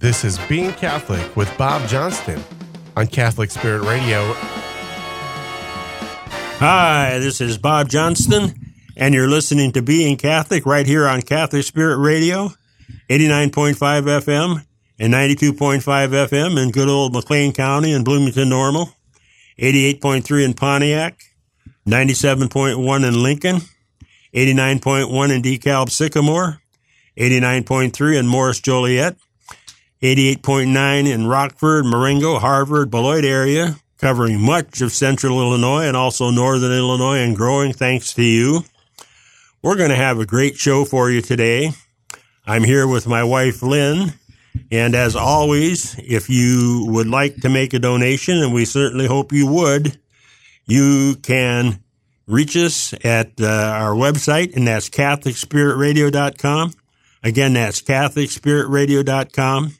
[0.00, 2.42] This is Being Catholic with Bob Johnston
[2.96, 4.32] on Catholic Spirit Radio.
[6.56, 8.54] Hi, this is Bob Johnston,
[8.96, 12.48] and you're listening to Being Catholic right here on Catholic Spirit Radio,
[13.10, 14.64] 89.5 FM
[14.98, 18.94] and 92.5 FM in good old McLean County and Bloomington Normal,
[19.58, 21.20] 88.3 in Pontiac,
[21.86, 23.56] 97.1 in Lincoln,
[24.34, 26.62] 89.1 in DeKalb Sycamore,
[27.18, 29.18] 89.3 in Morris Joliet,
[30.02, 36.72] 88.9 in Rockford, Marengo, Harvard, Beloit area, covering much of central Illinois and also northern
[36.72, 38.64] Illinois and growing thanks to you.
[39.62, 41.72] We're going to have a great show for you today.
[42.46, 44.14] I'm here with my wife, Lynn.
[44.72, 49.32] And as always, if you would like to make a donation, and we certainly hope
[49.32, 49.98] you would,
[50.64, 51.84] you can
[52.26, 56.72] reach us at uh, our website, and that's CatholicSpiritRadio.com.
[57.22, 59.74] Again, that's CatholicSpiritRadio.com.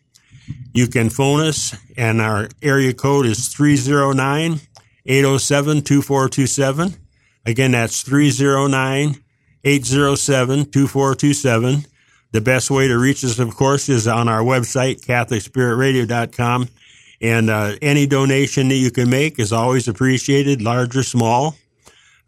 [0.73, 4.61] You can phone us, and our area code is 309
[5.07, 6.95] 807 2427.
[7.47, 9.23] Again, that's 309
[9.65, 11.85] 807 2427.
[12.33, 16.69] The best way to reach us, of course, is on our website, CatholicSpiritRadio.com.
[17.21, 21.57] And uh, any donation that you can make is always appreciated, large or small.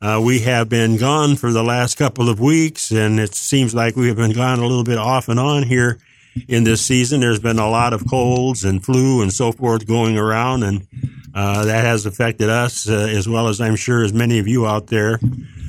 [0.01, 3.95] Uh, we have been gone for the last couple of weeks, and it seems like
[3.95, 5.99] we have been gone a little bit off and on here
[6.49, 7.21] in this season.
[7.21, 10.87] There's been a lot of colds and flu and so forth going around, and
[11.35, 14.67] uh, that has affected us uh, as well as I'm sure as many of you
[14.67, 15.21] out there.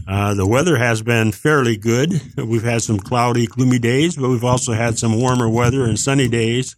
[0.06, 2.12] Uh, the weather has been fairly good.
[2.38, 6.28] We've had some cloudy, gloomy days, but we've also had some warmer weather and sunny
[6.28, 6.76] days.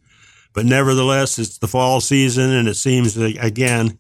[0.53, 3.97] But nevertheless, it's the fall season, and it seems that, again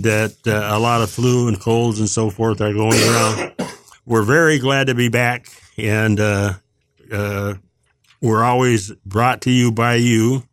[0.00, 3.52] that uh, a lot of flu and colds and so forth are going around.
[4.04, 5.46] We're very glad to be back,
[5.78, 6.54] and uh,
[7.12, 7.54] uh,
[8.24, 10.44] we're always brought to you by you.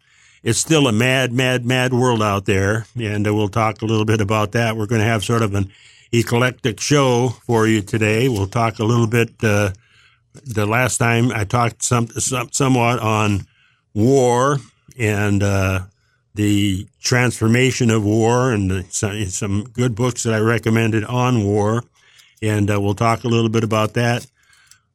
[0.43, 4.03] It's still a mad, mad, mad world out there, and uh, we'll talk a little
[4.03, 4.75] bit about that.
[4.75, 5.71] We're going to have sort of an
[6.11, 8.27] eclectic show for you today.
[8.27, 9.29] We'll talk a little bit.
[9.41, 9.71] Uh,
[10.33, 13.47] the last time I talked some, some somewhat on
[13.93, 14.57] war
[14.99, 15.81] and uh,
[16.35, 21.83] the transformation of war and some, some, good books that I recommended on war.
[22.41, 24.25] And uh, we'll talk a little bit about that.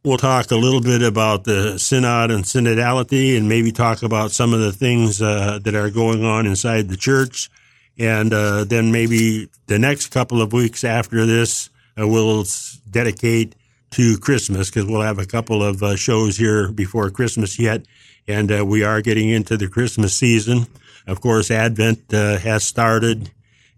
[0.07, 4.55] We'll talk a little bit about the synod and synodality and maybe talk about some
[4.55, 7.51] of the things uh, that are going on inside the church.
[7.99, 12.45] And uh, then maybe the next couple of weeks after this, uh, we'll
[12.89, 13.57] dedicate
[13.91, 17.85] to Christmas because we'll have a couple of uh, shows here before Christmas yet.
[18.29, 20.69] And uh, we are getting into the Christmas season.
[21.09, 23.33] Of course, Advent uh, has started,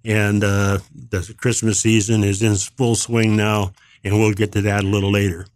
[0.04, 3.72] and the Christmas season is in full swing now,
[4.04, 5.46] and we'll get to that a little later.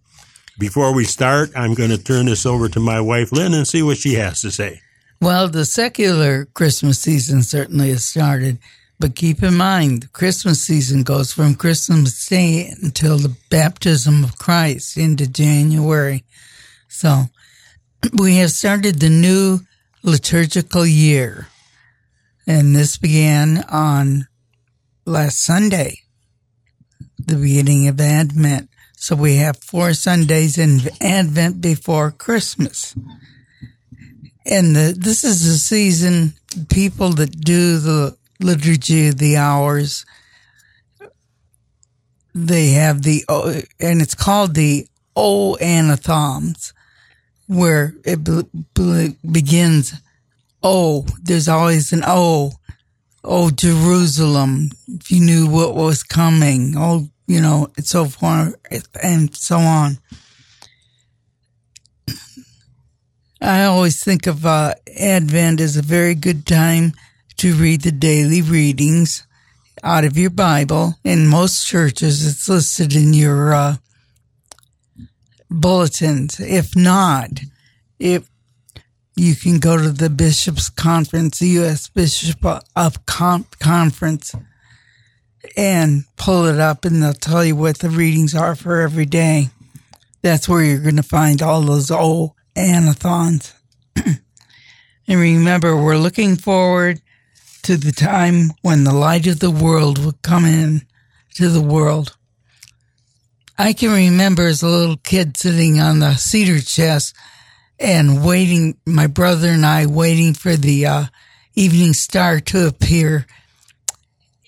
[0.59, 3.83] Before we start, I'm going to turn this over to my wife, Lynn, and see
[3.83, 4.81] what she has to say.
[5.21, 8.59] Well, the secular Christmas season certainly has started,
[8.99, 14.39] but keep in mind, the Christmas season goes from Christmas Day until the baptism of
[14.39, 16.25] Christ into January.
[16.89, 17.25] So
[18.19, 19.61] we have started the new
[20.03, 21.49] liturgical year.
[22.47, 24.27] And this began on
[25.07, 26.01] last Sunday,
[27.19, 28.69] the beginning of Advent.
[29.03, 32.95] So we have four Sundays in Advent before Christmas.
[34.47, 36.35] And the, this is the season
[36.69, 40.07] people that do the liturgy of the hours,
[42.33, 43.25] they have the,
[43.81, 44.87] and it's called the
[45.17, 46.73] O Antiphons,
[47.49, 49.95] where it be, begins
[50.63, 52.53] oh, there's always an oh,
[53.25, 58.55] oh, Jerusalem, if you knew what was coming, oh, you know, and so forth
[59.03, 59.99] and so on.
[63.41, 66.93] I always think of uh, Advent as a very good time
[67.39, 69.27] to read the daily readings
[69.83, 70.95] out of your Bible.
[71.05, 73.77] In most churches, it's listed in your uh,
[75.51, 76.39] bulletins.
[76.39, 77.31] If not,
[77.99, 78.29] if
[79.17, 81.89] you can go to the Bishops' Conference, the U.S.
[81.89, 82.45] Bishop
[82.77, 84.35] of Conference,
[85.57, 89.49] and pull it up, and they'll tell you what the readings are for every day.
[90.23, 93.55] That's where you're going to find all those old antiphons.
[93.97, 94.21] and
[95.09, 97.01] remember, we're looking forward
[97.63, 100.83] to the time when the light of the world will come in
[101.35, 102.17] to the world.
[103.59, 107.15] I can remember as a little kid sitting on the cedar chest
[107.79, 111.05] and waiting, my brother and I waiting for the uh,
[111.55, 113.27] evening star to appear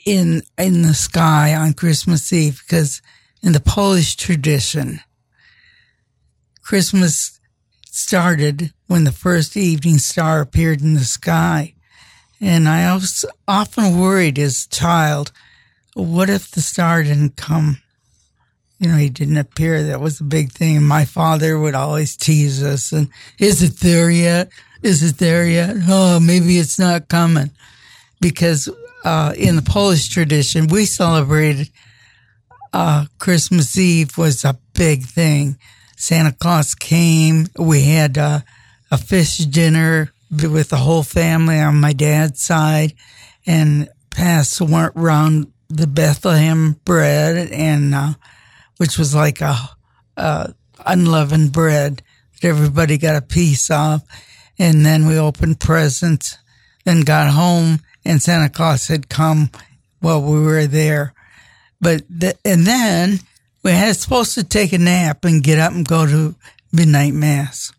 [0.04, 3.00] in in the sky on Christmas Eve because
[3.42, 5.00] in the Polish tradition,
[6.62, 7.40] Christmas
[7.90, 11.74] started when the first evening star appeared in the sky.
[12.40, 15.32] And I was often worried as a child,
[15.94, 17.78] what if the star didn't come?
[18.78, 19.82] You know, he didn't appear.
[19.84, 20.82] That was a big thing.
[20.82, 23.08] My father would always tease us and,
[23.38, 24.50] is it there yet?
[24.82, 25.76] Is it there yet?
[25.88, 27.50] Oh, maybe it's not coming.
[28.20, 28.68] Because,
[29.04, 31.70] uh, in the Polish tradition, we celebrated,
[32.72, 35.58] uh, Christmas Eve was a big thing.
[35.96, 37.46] Santa Claus came.
[37.58, 38.40] We had, uh,
[38.90, 42.94] a fish dinner with the whole family on my dad's side
[43.46, 48.14] and passed around the Bethlehem bread and, uh,
[48.78, 49.56] which was like a,
[50.16, 50.54] a
[50.86, 52.02] unleavened bread
[52.40, 54.02] that everybody got a piece of.
[54.58, 56.38] And then we opened presents,
[56.84, 59.50] then got home and Santa Claus had come
[60.00, 61.14] while we were there.
[61.80, 63.20] But, th- and then
[63.62, 66.34] we had supposed to take a nap and get up and go to
[66.72, 67.72] midnight mass.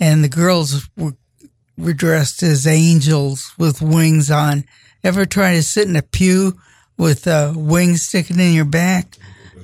[0.00, 1.16] And the girls were,
[1.76, 4.64] were dressed as angels with wings on.
[5.02, 6.58] Ever try to sit in a pew
[6.96, 9.16] with uh, wings sticking in your back?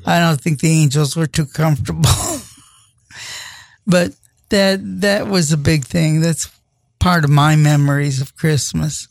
[0.06, 2.10] I don't think the angels were too comfortable.
[3.86, 4.12] but
[4.50, 6.20] that that was a big thing.
[6.20, 6.50] That's
[6.98, 9.08] part of my memories of Christmas.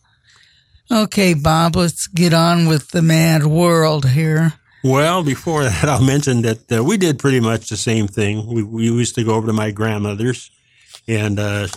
[0.93, 4.53] Okay, Bob, let's get on with the mad world here.
[4.83, 8.45] Well, before that, I'll mention that uh, we did pretty much the same thing.
[8.45, 10.51] We, we used to go over to my grandmother's,
[11.07, 11.67] and uh,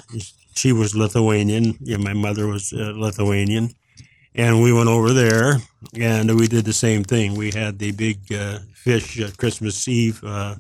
[0.55, 1.79] she was Lithuanian.
[1.81, 3.71] Yeah, my mother was uh, Lithuanian,
[4.35, 5.63] and we went over there,
[5.99, 7.37] and we did the same thing.
[7.37, 10.57] We had the big uh, fish uh, Christmas Eve uh,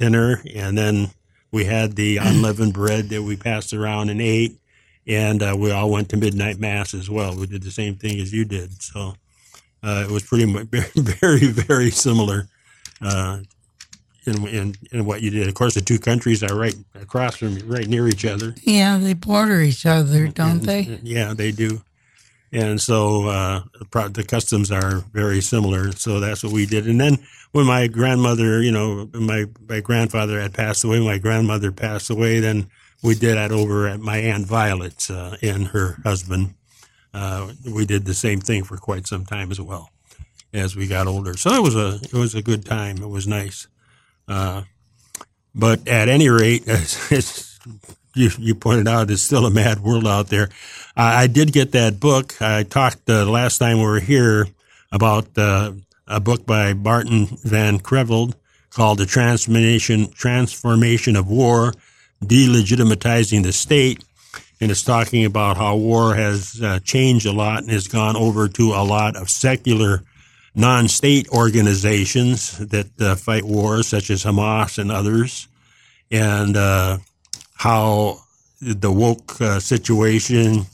[0.00, 1.10] dinner, and then
[1.52, 4.58] we had the unleavened bread that we passed around and ate,
[5.06, 7.36] and we all went to midnight mass as well.
[7.36, 9.14] We did the same thing as you did, so.
[9.82, 10.66] Uh, it was pretty much
[10.96, 12.48] very, very similar
[13.00, 13.38] uh,
[14.26, 15.48] in, in in what you did.
[15.48, 18.54] Of course, the two countries are right across from right near each other.
[18.62, 21.00] Yeah, they border each other, don't and, they?
[21.02, 21.82] Yeah, they do.
[22.52, 25.92] And so uh, the customs are very similar.
[25.92, 26.86] So that's what we did.
[26.86, 27.18] And then
[27.52, 32.40] when my grandmother, you know, my my grandfather had passed away, my grandmother passed away.
[32.40, 32.68] Then
[33.06, 36.54] we did that over at my aunt Violet's uh, and her husband
[37.14, 39.90] uh, we did the same thing for quite some time as well
[40.52, 41.36] as we got older.
[41.36, 42.98] So it was a it was a good time.
[42.98, 43.68] It was nice.
[44.28, 44.62] Uh,
[45.54, 47.58] but at any rate, as,
[48.14, 50.48] you, you, pointed out, it's still a mad world out there.
[50.96, 52.40] I did get that book.
[52.40, 54.48] I talked uh, last time we were here
[54.90, 55.72] about uh,
[56.06, 58.34] a book by Martin Van Creveld
[58.70, 61.72] called "The Transformation Transformation of War:
[62.24, 64.02] Delegitimizing the State."
[64.60, 68.48] and it's talking about how war has uh, changed a lot and has gone over
[68.48, 70.02] to a lot of secular
[70.54, 75.48] non-state organizations that uh, fight wars, such as Hamas and others,
[76.10, 76.96] and uh,
[77.54, 78.18] how
[78.62, 80.64] the woke uh, situation,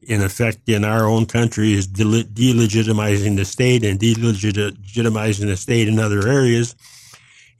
[0.00, 5.98] in effect, in our own country, is delegitimizing the state and delegitimizing the state in
[5.98, 6.74] other areas,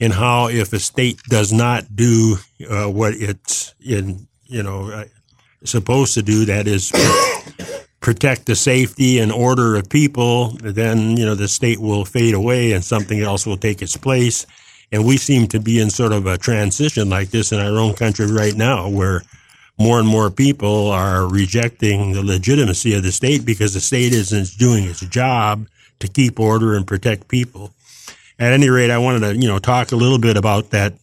[0.01, 2.37] and how if a state does not do
[2.69, 5.05] uh, what it's in, you know uh,
[5.65, 6.93] supposed to do, that is
[8.01, 12.73] protect the safety and order of people, then, you know, the state will fade away
[12.73, 14.47] and something else will take its place.
[14.93, 17.95] And we seem to be in sort of a transition like this in our own
[17.95, 19.23] country right now where
[19.79, 24.57] more and more people are rejecting the legitimacy of the state because the state isn't
[24.57, 25.67] doing its job
[25.99, 27.73] to keep order and protect people.
[28.39, 30.95] At any rate, I wanted to, you know, talk a little bit about that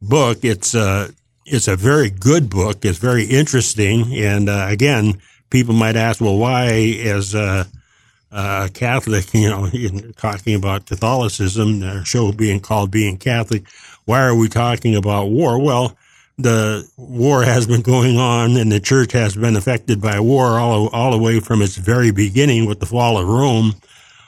[0.00, 0.38] book.
[0.42, 1.10] It's, uh,
[1.44, 2.84] it's a very good book.
[2.84, 4.14] It's very interesting.
[4.14, 6.68] And uh, again, people might ask, well, why,
[7.04, 7.66] as a,
[8.32, 9.68] a Catholic, you know,
[10.16, 13.64] talking about Catholicism, our show being called Being Catholic,
[14.04, 15.58] why are we talking about war?
[15.62, 15.96] Well,
[16.38, 20.88] the war has been going on and the church has been affected by war all,
[20.90, 23.74] all the way from its very beginning with the fall of Rome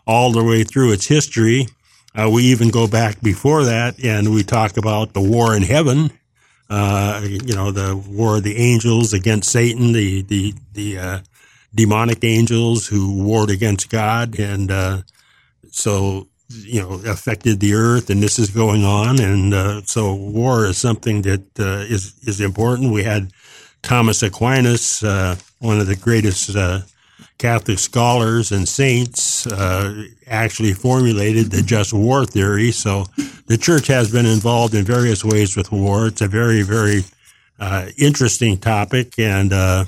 [0.07, 1.69] all the way through its history.
[2.15, 6.11] Uh, we even go back before that and we talk about the war in heaven
[6.71, 11.19] uh, you know, the war of the angels against Satan, the the the uh,
[11.75, 15.03] demonic angels who warred against God, and uh,
[15.73, 18.09] so you know affected the earth.
[18.09, 22.41] And this is going on, and uh, so war is something that uh, is is
[22.41, 22.93] important.
[22.93, 23.33] We had
[23.83, 26.55] Thomas Aquinas, one of the greatest
[27.39, 32.73] Catholic scholars and saints uh, actually formulated the just war theory.
[32.73, 33.07] So
[33.47, 36.07] the church has been involved in various ways with war.
[36.07, 37.05] It's a very, very
[37.59, 39.85] uh, interesting topic, and uh,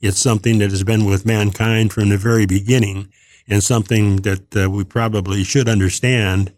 [0.00, 3.08] it's something that has been with mankind from the very beginning,
[3.48, 6.52] and something that uh, we probably should understand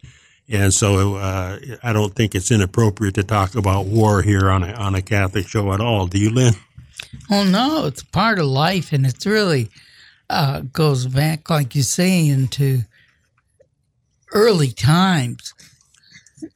[0.49, 4.73] And so uh, I don't think it's inappropriate to talk about war here on a,
[4.75, 6.07] on a Catholic show at all.
[6.07, 6.55] Do you, Lynn?
[7.31, 8.93] Oh, no, it's part of life.
[8.93, 9.69] And it's really
[10.29, 12.83] uh, goes back, like you say, into
[14.33, 15.55] early times.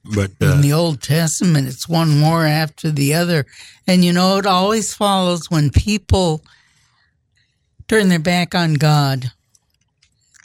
[0.04, 3.46] But In uh, the Old Testament, it's one war after the other.
[3.86, 6.42] And you know, it always follows when people
[7.88, 9.32] turn their back on God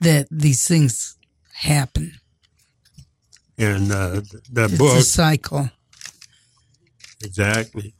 [0.01, 1.15] that these things
[1.53, 2.13] happen.
[3.57, 5.69] and uh, the It's book a cycle.
[7.23, 7.93] Exactly.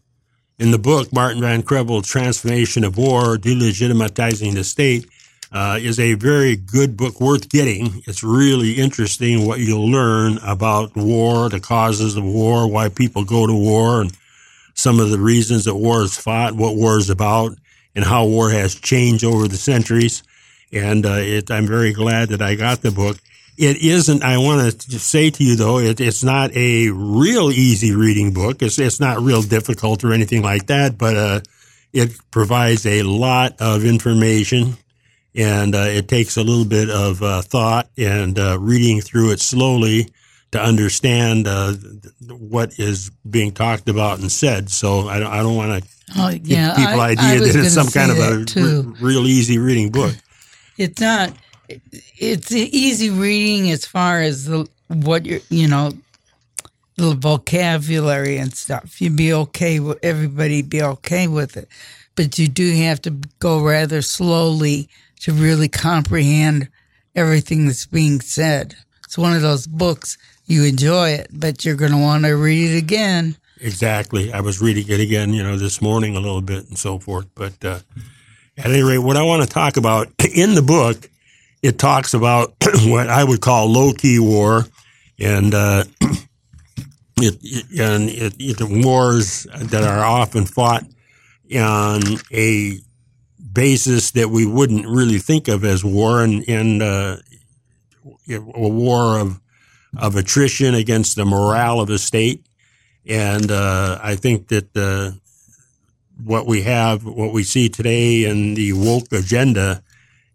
[0.58, 5.08] In the book, Martin Van Creveld's Transformation of War, Delegitimizing the State,
[5.56, 8.04] uh, is a very good book worth getting.
[8.06, 13.48] It's really interesting what you'll learn about war, the causes of war, why people go
[13.48, 14.12] to war, and
[14.74, 17.54] some of the reasons that war is fought, what war is about,
[17.96, 20.24] and how war has changed over the centuries.
[20.74, 23.18] And uh, it, I'm very glad that I got the book.
[23.58, 24.24] It isn't.
[24.24, 28.62] I want to say to you though, it, it's not a real easy reading book.
[28.62, 30.98] It's it's not real difficult or anything like that.
[30.98, 31.40] But uh,
[31.94, 34.76] it provides a lot of information,
[35.36, 39.40] and uh, it takes a little bit of uh, thought and uh, reading through it
[39.40, 40.12] slowly
[40.52, 41.74] to understand uh,
[42.30, 44.70] what is being talked about and said.
[44.70, 45.32] So I don't.
[45.32, 46.76] I don't want to Oh, give yeah.
[46.76, 50.16] people I, idea I that it's some kind of a re- real easy reading book.
[50.78, 51.34] it's not
[51.68, 55.92] it's easy reading as far as the what you're you know
[56.98, 61.68] the vocabulary and stuff you'd be okay with everybody be okay with it
[62.14, 64.88] but you do have to go rather slowly
[65.20, 66.70] to really comprehend
[67.16, 71.92] everything that's being said it's one of those books you enjoy it but you're going
[71.92, 74.34] to want to read it again Exactly.
[74.34, 77.28] I was reading it again, you know, this morning a little bit and so forth.
[77.36, 77.80] But uh,
[78.58, 81.10] at any rate, what I want to talk about in the book,
[81.62, 82.54] it talks about
[82.84, 84.66] what I would call low key war,
[85.20, 85.86] and uh,
[87.18, 90.84] it, it and it, it wars that are often fought
[91.56, 92.78] on a
[93.56, 97.18] basis that we wouldn't really think of as war, and, and uh,
[98.30, 99.40] a war of
[99.98, 102.46] of attrition against the morale of the state.
[103.08, 105.18] And uh, I think that uh,
[106.24, 109.84] what we have, what we see today in the woke agenda,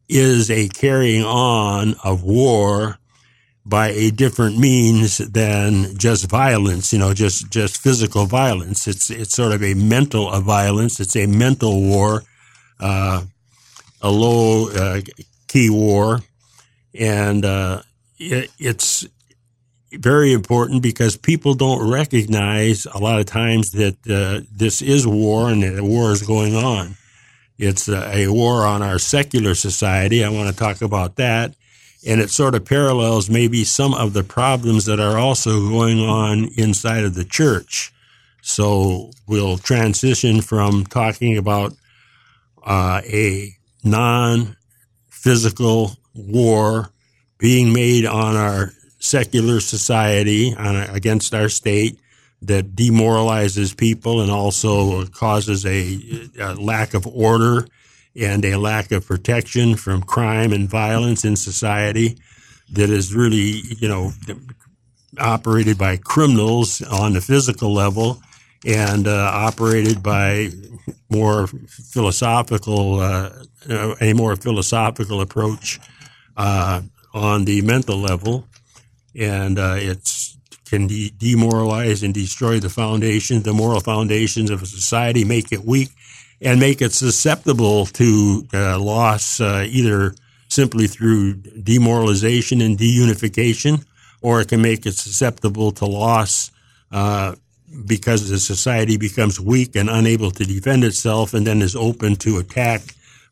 [0.08, 2.98] is a carrying on of war
[3.64, 6.92] by a different means than just violence.
[6.92, 8.88] You know, just just physical violence.
[8.88, 11.00] It's it's sort of a mental of violence.
[11.00, 12.24] It's a mental war,
[12.80, 15.00] a low uh,
[15.49, 16.20] key war,
[16.94, 17.82] and uh,
[18.18, 19.06] it, it's
[19.92, 25.50] very important because people don't recognize a lot of times that uh, this is war
[25.50, 26.96] and that war is going on.
[27.58, 30.25] It's a, a war on our secular society.
[30.25, 31.54] I want to talk about that.
[32.06, 36.49] And it sort of parallels maybe some of the problems that are also going on
[36.56, 37.92] inside of the church.
[38.40, 41.75] So we'll transition from talking about
[42.64, 44.57] uh, a non
[45.09, 46.90] physical war
[47.38, 51.99] being made on our secular society on, against our state
[52.43, 57.67] that demoralizes people and also causes a, a, lack of order
[58.17, 62.19] and a lack of protection from crime and violence in society
[62.73, 64.12] that is really, you know,
[65.19, 68.21] operated by criminals on the physical level
[68.67, 70.50] and uh, operated by
[71.09, 73.31] more philosophical, uh,
[74.00, 75.81] a more philosophical approach
[76.37, 76.83] uh,
[77.14, 78.47] on the mental level.
[79.14, 80.37] And uh, it's
[80.67, 85.64] can de- demoralize and destroy the foundation, the moral foundations of a society, make it
[85.64, 85.90] weak,
[86.40, 90.14] and make it susceptible to uh, loss uh, either
[90.49, 93.85] simply through demoralization and deunification,
[94.23, 96.52] or it can make it susceptible to loss
[97.87, 102.38] because the society becomes weak and unable to defend itself, and then is open to
[102.38, 102.82] attack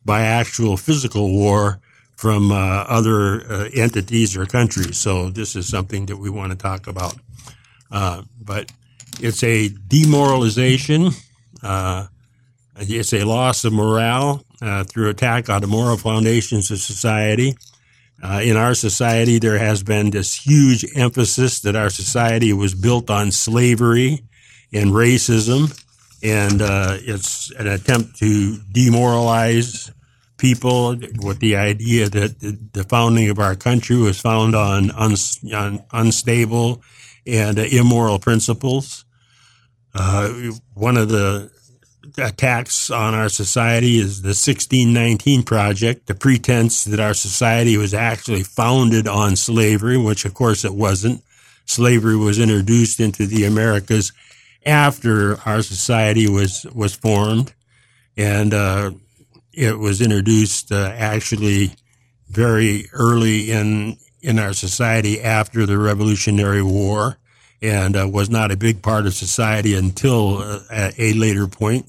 [0.05, 1.79] by actual physical war
[2.15, 4.97] from uh, other uh, entities or countries.
[4.97, 7.15] So this is something that we want to talk about.
[7.91, 8.71] Uh, but
[9.21, 11.11] it's a demoralization.
[11.63, 12.07] Uh,
[12.77, 17.55] it's a loss of morale uh, through attack on the moral foundations of society.
[18.21, 23.09] Uh, in our society, there has been this huge emphasis that our society was built
[23.09, 24.23] on slavery
[24.73, 25.71] and racism,
[26.21, 26.61] and
[27.07, 29.91] it's an attempt to demoralize
[30.37, 32.39] people with the idea that
[32.73, 36.81] the founding of our country was found on, on unstable
[37.27, 39.05] and uh, immoral principles.
[39.93, 40.29] Uh,
[40.73, 41.51] one of the
[42.17, 48.43] attacks on our society is the 1619 Project, the pretense that our society was actually
[48.43, 51.21] founded on slavery, which of course it wasn't.
[51.65, 54.11] slavery was introduced into the Americas
[54.65, 57.53] after our society was was formed,
[58.17, 58.91] and uh,
[59.53, 61.71] it was introduced uh, actually
[62.29, 67.17] very early in in our society after the Revolutionary War,
[67.61, 71.85] and uh, was not a big part of society until uh, at a later point.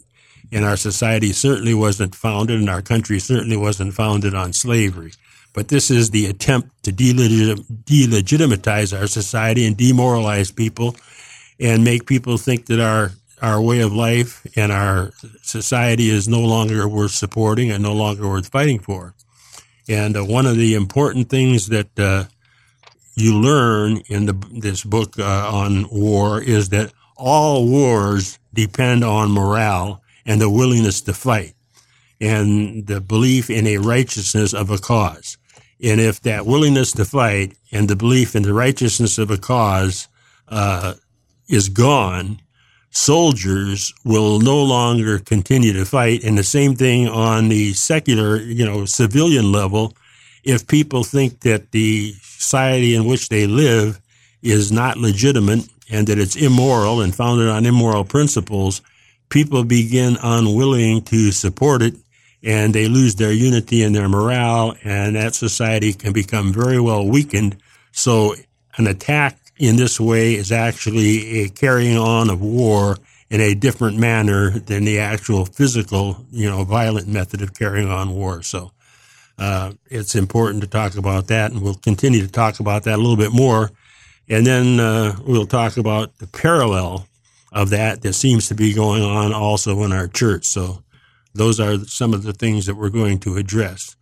[0.53, 5.13] And our society certainly wasn't founded, and our country certainly wasn't founded on slavery.
[5.53, 10.97] But this is the attempt to delegit- delegitimize our society and demoralize people
[11.61, 13.13] and make people think that our
[13.43, 15.13] our way of life and our
[15.43, 19.15] society is no longer worth supporting and no longer worth fighting for.
[19.89, 22.25] And uh, one of the important things that uh,
[23.15, 29.31] you learn in the, this book uh, on war is that all wars depend on
[29.31, 31.55] morale and the willingness to fight
[32.21, 35.39] and the belief in a righteousness of a cause.
[35.83, 40.09] And if that willingness to fight and the belief in the righteousness of a cause
[40.49, 40.95] uh,
[41.51, 42.41] is gone,
[42.91, 46.25] soldiers will no longer continue to fight.
[46.25, 49.95] And the same thing on the secular, you know, civilian level.
[50.45, 54.01] If people think that the society in which they live
[54.43, 58.81] is not legitimate and that it's immoral and founded on immoral principles,
[59.29, 61.95] people begin unwilling to support it
[62.43, 67.07] and they lose their unity and their morale and that society can become very well
[67.07, 67.57] weakened.
[67.93, 68.35] So
[68.79, 72.97] an attack in this way is actually a carrying on of war
[73.29, 78.15] in a different manner than the actual physical, you know, violent method of carrying on
[78.15, 78.43] war.
[78.43, 78.73] So
[79.39, 83.03] uh, it's important to talk about that, and we'll continue to talk about that a
[83.03, 83.71] little bit more.
[84.31, 87.07] And then uh, we'll talk about the parallel
[87.53, 90.47] of that that seems to be going on also in our church.
[90.47, 90.83] So
[91.35, 93.95] those are some of the things that we're going to address.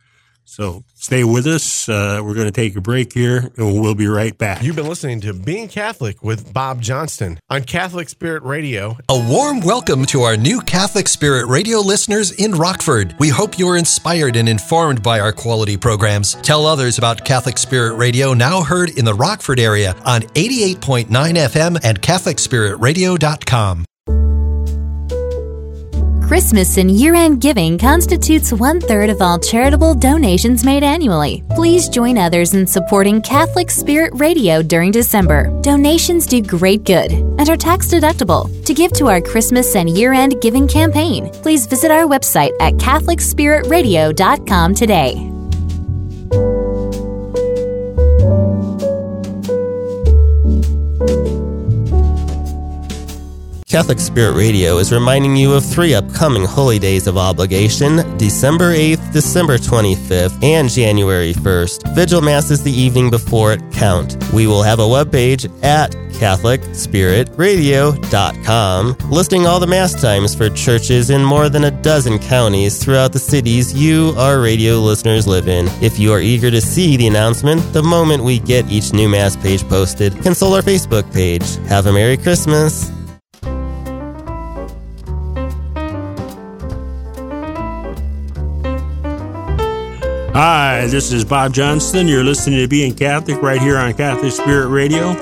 [0.49, 1.91] So stay with us.
[1.91, 4.63] Uh, we're going to take a break here and we'll be right back.
[4.63, 8.97] You've been listening to Being Catholic with Bob Johnston on Catholic Spirit Radio.
[9.11, 13.15] A warm welcome to our new Catholic Spirit Radio listeners in Rockford.
[13.19, 16.33] We hope you're inspired and informed by our quality programs.
[16.37, 21.79] Tell others about Catholic Spirit Radio, now heard in the Rockford area on 88.9 FM
[21.85, 23.85] and CatholicSpiritRadio.com.
[26.29, 31.43] Christmas and year end giving constitutes one third of all charitable donations made annually.
[31.49, 35.49] Please join others in supporting Catholic Spirit Radio during December.
[35.63, 38.45] Donations do great good and are tax deductible.
[38.67, 42.75] To give to our Christmas and year end giving campaign, please visit our website at
[42.75, 45.15] CatholicSpiritRadio.com today.
[53.69, 59.13] Catholic Spirit Radio is reminding you of three upcoming holy days of obligation December 8th,
[59.13, 61.95] December 25th, and January 1st.
[61.95, 64.17] Vigil Mass is the evening before it count.
[64.33, 71.23] We will have a webpage at CatholicSpiritRadio.com listing all the Mass times for churches in
[71.23, 75.69] more than a dozen counties throughout the cities you, our radio listeners, live in.
[75.83, 79.37] If you are eager to see the announcement the moment we get each new Mass
[79.37, 81.57] page posted, consult our Facebook page.
[81.69, 82.98] Have a Merry Christmas!
[90.41, 92.07] Hi, this is Bob Johnston.
[92.07, 95.17] You're listening to Being Catholic right here on Catholic Spirit Radio.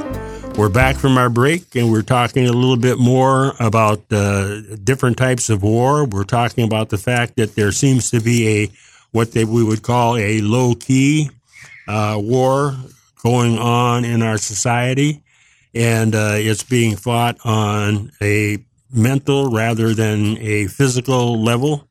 [0.58, 5.16] We're back from our break and we're talking a little bit more about uh, different
[5.16, 6.04] types of war.
[6.04, 8.70] We're talking about the fact that there seems to be a
[9.12, 11.30] what they, we would call a low key
[11.88, 12.76] uh, war
[13.22, 15.22] going on in our society,
[15.74, 18.58] and uh, it's being fought on a
[18.92, 21.88] mental rather than a physical level.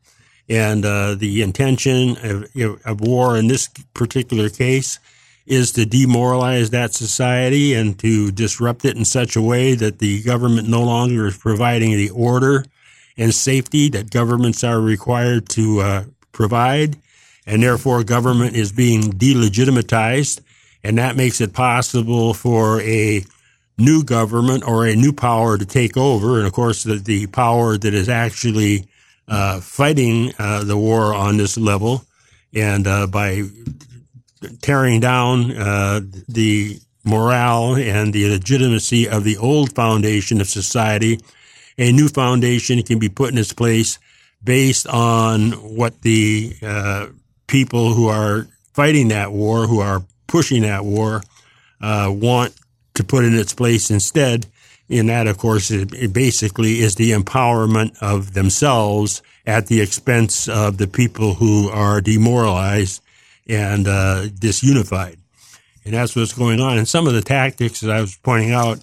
[0.47, 4.99] And uh, the intention of, of, war in this particular case
[5.47, 10.21] is to demoralize that society and to disrupt it in such a way that the
[10.23, 12.65] government no longer is providing the order
[13.17, 16.97] and safety that governments are required to uh, provide.
[17.47, 20.41] And therefore, government is being delegitimatized.
[20.83, 23.23] And that makes it possible for a
[23.77, 26.37] new government or a new power to take over.
[26.37, 28.87] And of course, the, the power that is actually
[29.27, 32.03] uh, fighting uh, the war on this level,
[32.53, 33.43] and uh, by
[34.61, 41.19] tearing down uh, the morale and the legitimacy of the old foundation of society,
[41.77, 43.99] a new foundation can be put in its place
[44.43, 47.07] based on what the uh,
[47.47, 51.21] people who are fighting that war, who are pushing that war,
[51.81, 52.53] want
[52.93, 54.45] to put in its place instead
[54.89, 60.77] and that, of course, it basically is the empowerment of themselves at the expense of
[60.77, 63.01] the people who are demoralized
[63.47, 65.17] and uh, disunified.
[65.83, 66.77] And that's what's going on.
[66.77, 68.79] And some of the tactics that I was pointing out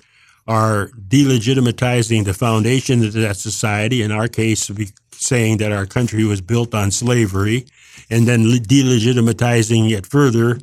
[0.46, 4.02] are delegitimizing the foundation of that society.
[4.02, 4.70] In our case,
[5.12, 7.66] saying that our country was built on slavery,
[8.10, 10.58] and then delegitimizing it further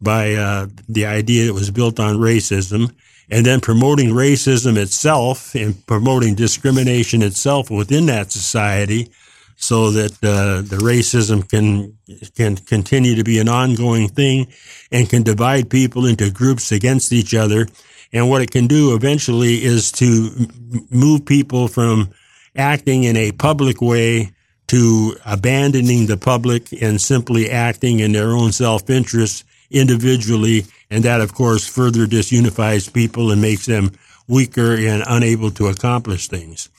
[0.00, 2.92] by uh, the idea it was built on racism,
[3.30, 9.10] and then promoting racism itself and promoting discrimination itself within that society
[9.56, 11.96] so that uh, the racism can
[12.34, 14.46] can continue to be an ongoing thing
[14.90, 17.66] and can divide people into groups against each other.
[18.12, 20.48] And what it can do eventually is to
[20.90, 22.10] move people from
[22.56, 24.32] acting in a public way
[24.68, 30.64] to abandoning the public and simply acting in their own self-interest individually.
[30.90, 33.92] And that, of course, further disunifies people and makes them
[34.28, 36.70] weaker and unable to accomplish things.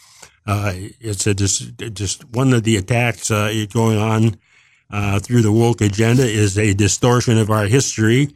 [0.47, 4.37] Uh, it's a just, just one of the attacks uh, going on
[4.91, 8.29] uh, through the woke agenda is a distortion of our history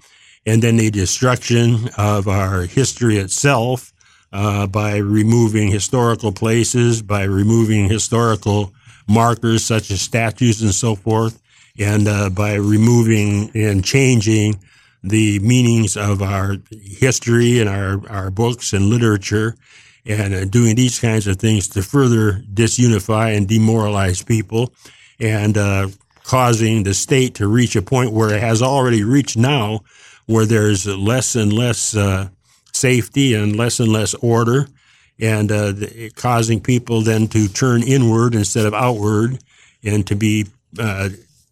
[0.46, 3.94] and then the destruction of our history itself
[4.32, 8.74] uh, by removing historical places, by removing historical
[9.08, 11.42] markers such as statues and so forth,
[11.80, 14.60] and uh, by removing and changing
[15.02, 19.56] the meanings of our history and our, our books and literature
[20.06, 24.74] and uh, doing these kinds of things to further disunify and demoralize people
[25.20, 25.88] and uh,
[26.24, 29.80] causing the state to reach a point where it has already reached now
[30.26, 32.28] where there's less and less uh,
[32.74, 34.68] safety and less and less order
[35.20, 35.74] and uh,
[36.16, 39.40] causing people then to turn inward instead of outward
[39.84, 40.46] and to be
[40.78, 41.10] uh,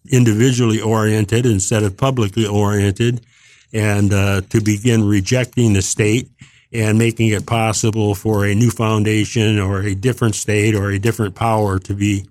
[0.09, 3.25] individually oriented instead of publicly oriented
[3.73, 6.29] and uh, to begin rejecting the state
[6.71, 11.35] and making it possible for a new foundation or a different state or a different
[11.35, 12.25] power to be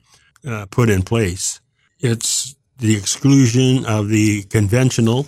[0.47, 1.61] uh, put in place.
[2.01, 5.27] It's the exclusion of the conventional.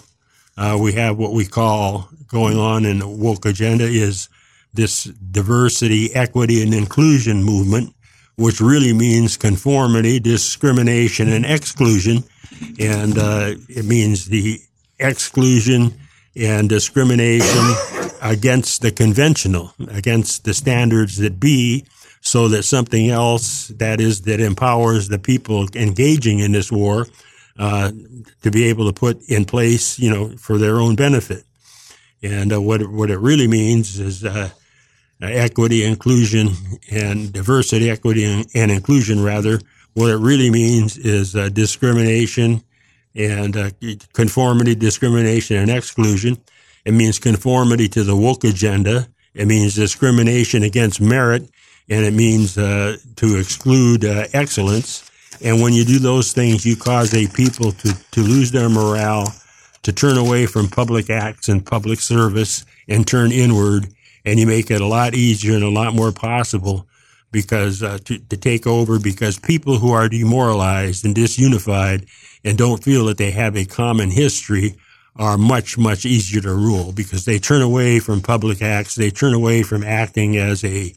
[0.57, 4.29] Uh, we have what we call going on in the woke agenda is
[4.75, 7.95] this diversity, equity, and inclusion movement,
[8.39, 12.23] which really means conformity, discrimination, and exclusion.
[12.79, 14.61] And uh, it means the
[15.01, 15.95] exclusion
[16.37, 17.75] and discrimination
[18.23, 21.85] against the conventional, against the standards that be,
[22.21, 27.07] so that something else that is that empowers the people engaging in this war
[27.59, 27.91] uh,
[28.43, 31.43] to be able to put in place, you know, for their own benefit.
[32.23, 34.51] And uh, what what it really means is uh,
[35.21, 36.51] equity, inclusion,
[36.91, 39.23] and diversity, equity, and, and, inclusion.
[39.23, 39.59] Rather,
[39.95, 42.63] what it really means is uh, discrimination
[43.15, 43.71] and uh,
[44.13, 46.37] conformity, discrimination, and exclusion.
[46.85, 49.09] It means conformity to the woke agenda.
[49.35, 51.51] It means discrimination against merit,
[51.89, 55.11] and it means uh, to exclude uh, excellence.
[55.43, 59.33] And when you do those things, you cause a people to, to lose their morale,
[59.83, 63.89] to turn away from public acts and public service and turn inward.
[64.25, 66.87] And you make it a lot easier and a lot more possible
[67.31, 72.09] because uh, to, to take over because people who are demoralized and disunified
[72.45, 74.77] and don't feel that they have a common history
[75.17, 78.95] are much, much easier to rule because they turn away from public acts.
[78.95, 80.95] They turn away from acting as a,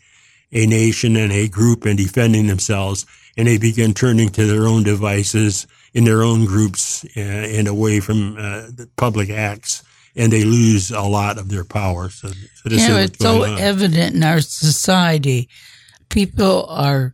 [0.51, 3.05] a nation and a group and defending themselves.
[3.35, 7.99] And they begin turning to their own devices in their own groups and, and away
[7.99, 9.83] from uh, the public acts.
[10.15, 12.09] And they lose a lot of their power.
[12.09, 13.59] So, so this you know, it's so on.
[13.59, 15.47] evident in our society.
[16.09, 17.13] People are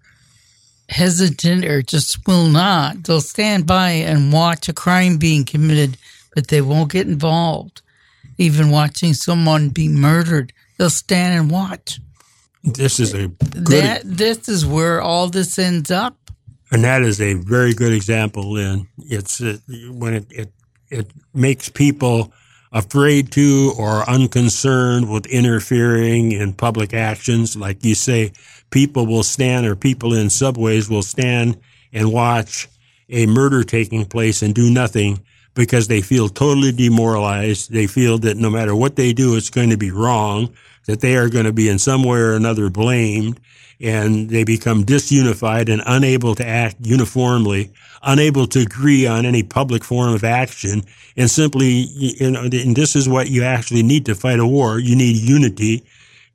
[0.90, 3.04] hesitant or just will not.
[3.04, 5.98] They'll stand by and watch a crime being committed
[6.38, 7.82] but they won't get involved.
[8.38, 12.00] Even watching someone be murdered, they'll stand and watch.
[12.64, 16.30] This is a that this is where all this ends up.
[16.70, 18.88] And that is a very good example, Lynn.
[19.00, 19.58] It's uh,
[19.90, 20.52] when it, it
[20.92, 22.32] it makes people
[22.78, 27.56] afraid to or unconcerned with interfering in public actions.
[27.56, 28.34] Like you say,
[28.70, 31.60] people will stand or people in subways will stand
[31.92, 32.68] and watch
[33.10, 35.20] a murder taking place and do nothing
[35.56, 37.72] because they feel totally demoralized.
[37.72, 40.54] They feel that no matter what they do, it's going to be wrong,
[40.86, 43.40] that they are going to be in some way or another blamed,
[43.80, 49.84] and they become disunified and unable to act uniformly, unable to agree on any public
[49.84, 50.84] form of action,
[51.16, 54.80] and simply, you know, and this is what you actually need to fight a war.
[54.80, 55.84] You need unity.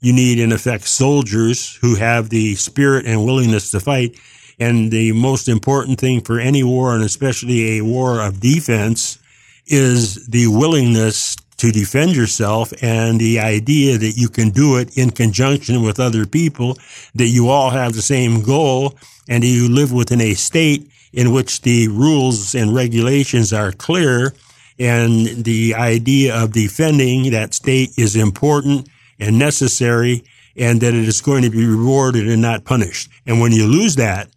[0.00, 4.18] You need, in effect, soldiers who have the spirit and willingness to fight
[4.58, 9.18] and the most important thing for any war, and especially a war of defense,
[9.66, 15.10] is the willingness to defend yourself and the idea that you can do it in
[15.10, 16.76] conjunction with other people,
[17.14, 18.98] that you all have the same goal,
[19.28, 24.34] and that you live within a state in which the rules and regulations are clear
[24.78, 28.88] And the idea of defending that state is important
[29.20, 30.24] and necessary
[30.56, 33.08] and that it is going to be rewarded and not punished.
[33.26, 34.28] And when you lose that,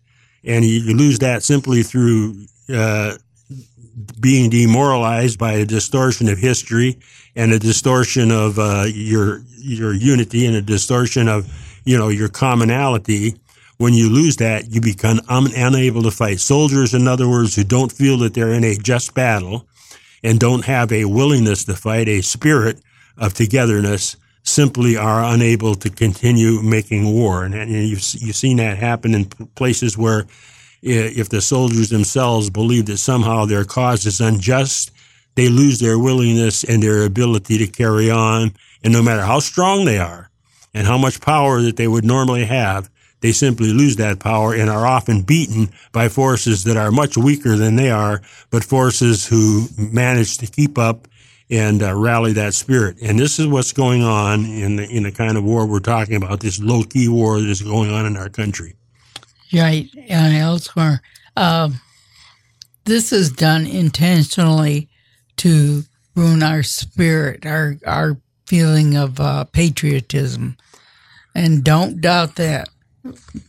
[0.43, 3.15] and you lose that simply through uh,
[4.19, 6.97] being demoralized by a distortion of history
[7.35, 11.47] and a distortion of uh, your your unity and a distortion of
[11.85, 13.35] you know your commonality.
[13.77, 16.39] When you lose that, you become un- unable to fight.
[16.39, 19.67] Soldiers, in other words, who don't feel that they're in a just battle
[20.23, 22.79] and don't have a willingness to fight, a spirit
[23.17, 27.43] of togetherness, simply are unable to continue making war.
[27.43, 30.25] And, and you've, you've seen that happen in places where
[30.85, 34.91] if the soldiers themselves believe that somehow their cause is unjust,
[35.33, 38.53] they lose their willingness and their ability to carry on.
[38.83, 40.29] And no matter how strong they are
[40.73, 42.89] and how much power that they would normally have,
[43.21, 47.55] they simply lose that power and are often beaten by forces that are much weaker
[47.55, 48.21] than they are,
[48.51, 51.07] but forces who manage to keep up
[51.49, 52.97] and uh, rally that spirit.
[53.01, 56.15] And this is what's going on in the, in the kind of war we're talking
[56.15, 58.75] about, this low key war that is going on in our country.
[59.53, 59.89] Right.
[60.09, 61.01] And elsewhere.
[61.35, 61.81] Um,
[62.85, 64.89] this is done intentionally
[65.37, 65.83] to
[66.15, 70.57] ruin our spirit, our, our feeling of uh, patriotism.
[71.33, 72.69] And don't doubt that.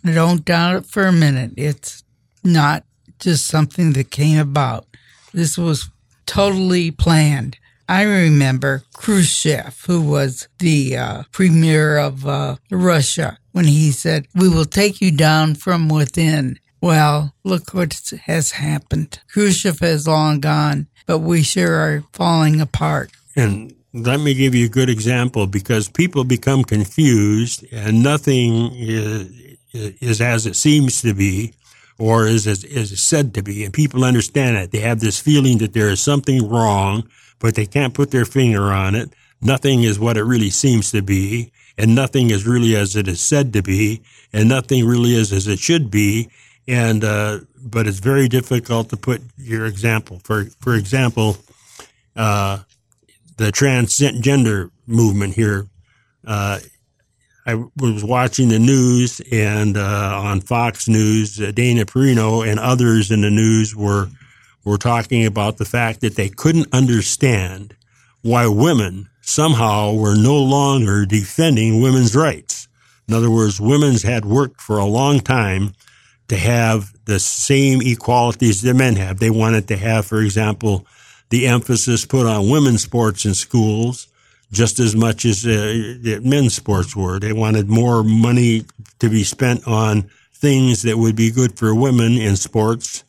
[0.04, 1.52] Don't doubt it for a minute.
[1.56, 2.02] It's
[2.42, 2.84] not
[3.18, 4.86] just something that came about.
[5.32, 5.90] This was
[6.26, 7.58] totally planned.
[7.88, 14.48] I remember Khrushchev, who was the uh, premier of uh, Russia, when he said, We
[14.48, 16.58] will take you down from within.
[16.80, 19.20] Well, look what has happened.
[19.32, 23.12] Khrushchev is long gone, but we sure are falling apart.
[23.36, 29.56] And let me give you a good example because people become confused and nothing is,
[29.72, 31.54] is as it seems to be
[31.98, 33.64] or is as is said to be.
[33.64, 34.70] And people understand that.
[34.70, 38.72] They have this feeling that there is something wrong but they can't put their finger
[38.72, 39.12] on it.
[39.40, 43.20] Nothing is what it really seems to be, and nothing is really as it is
[43.20, 46.28] said to be, and nothing really is as it should be.
[46.66, 50.20] And uh, but it's very difficult to put your example.
[50.24, 51.36] For for example,
[52.16, 52.60] uh,
[53.36, 55.68] the transgender movement here.
[56.26, 56.58] Uh,
[57.48, 63.20] I was watching the news, and uh, on Fox News, Dana Perino and others in
[63.20, 64.08] the news were
[64.66, 67.74] were talking about the fact that they couldn't understand
[68.22, 72.66] why women somehow were no longer defending women's rights.
[73.08, 75.72] In other words, women's had worked for a long time
[76.26, 79.20] to have the same equalities that men have.
[79.20, 80.84] They wanted to have, for example,
[81.30, 84.08] the emphasis put on women's sports in schools
[84.50, 87.20] just as much as uh, men's sports were.
[87.20, 88.64] They wanted more money
[88.98, 93.04] to be spent on things that would be good for women in sports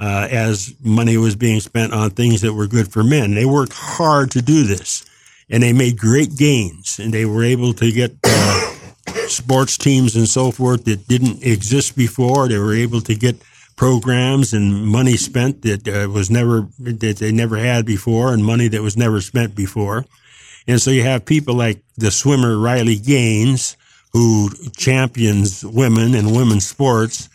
[0.00, 3.34] uh, as money was being spent on things that were good for men.
[3.34, 5.04] They worked hard to do this,
[5.50, 8.72] and they made great gains, and they were able to get uh,
[9.28, 12.48] sports teams and so forth that didn't exist before.
[12.48, 13.36] They were able to get
[13.76, 18.68] programs and money spent that uh, was never that they never had before, and money
[18.68, 20.06] that was never spent before.
[20.66, 23.76] And so you have people like the swimmer Riley Gaines,
[24.12, 27.28] who champions women and women's sports,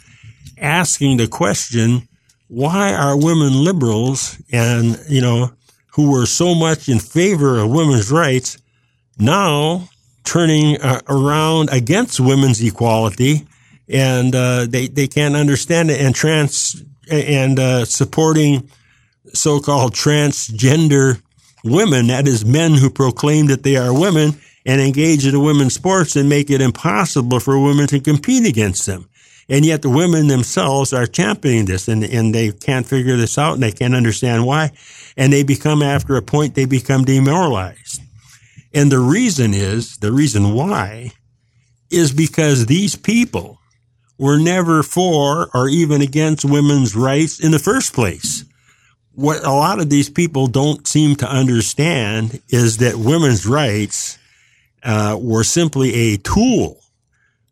[0.57, 2.07] asking the question
[2.55, 5.51] why are women liberals and, you know,
[5.87, 8.57] who were so much in favor of women's rights
[9.19, 9.89] now
[10.23, 13.45] turning uh, around against women's equality
[13.89, 18.69] and uh, they, they can't understand it and trans and uh, supporting
[19.33, 21.21] so-called transgender
[21.65, 24.31] women, that is men who proclaim that they are women
[24.65, 29.09] and engage in women's sports and make it impossible for women to compete against them.
[29.47, 33.53] And yet the women themselves are championing this and, and they can't figure this out
[33.53, 34.71] and they can't understand why.
[35.15, 38.01] And they become, after a point, they become demoralized.
[38.73, 41.11] And the reason is, the reason why
[41.91, 43.59] is because these people
[44.17, 48.45] were never for or even against women's rights in the first place.
[49.13, 54.17] What a lot of these people don't seem to understand is that women's rights
[54.83, 56.79] uh, were simply a tool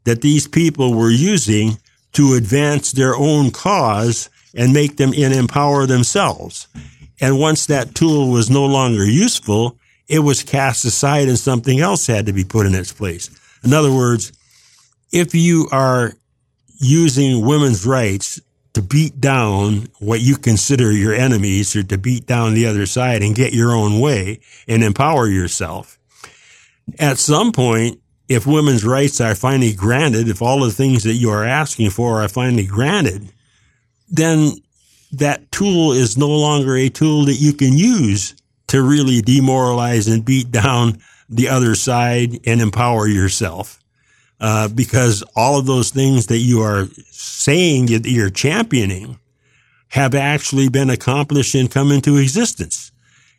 [0.03, 1.77] that these people were using
[2.13, 6.67] to advance their own cause and make them and empower themselves.
[7.19, 12.07] And once that tool was no longer useful, it was cast aside and something else
[12.07, 13.29] had to be put in its place.
[13.63, 14.31] In other words,
[15.11, 16.13] if you are
[16.79, 18.41] using women's rights
[18.73, 23.21] to beat down what you consider your enemies or to beat down the other side
[23.21, 25.97] and get your own way and empower yourself,
[26.99, 31.29] at some point, if women's rights are finally granted, if all the things that you
[31.29, 33.31] are asking for are finally granted,
[34.09, 34.53] then
[35.11, 38.35] that tool is no longer a tool that you can use
[38.67, 43.79] to really demoralize and beat down the other side and empower yourself.
[44.39, 49.19] Uh, because all of those things that you are saying that you're championing
[49.89, 52.91] have actually been accomplished and come into existence.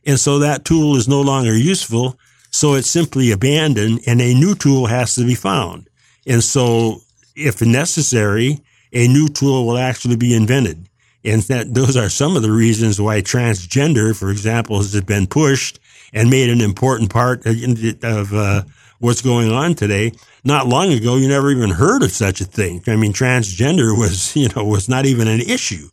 [0.07, 2.19] And so that tool is no longer useful.
[2.55, 5.91] So it's simply abandoned and a new tool has to be found.
[6.25, 7.01] And so
[7.35, 8.61] if necessary,
[8.93, 10.89] a new tool will actually be invented.
[11.25, 15.81] And that those are some of the reasons why transgender, for example, has been pushed
[16.13, 18.63] and made an important part of uh,
[19.01, 20.13] what's going on today.
[20.45, 22.85] Not long ago, you never even heard of such a thing.
[22.87, 25.89] I mean, transgender was, you know, was not even an issue,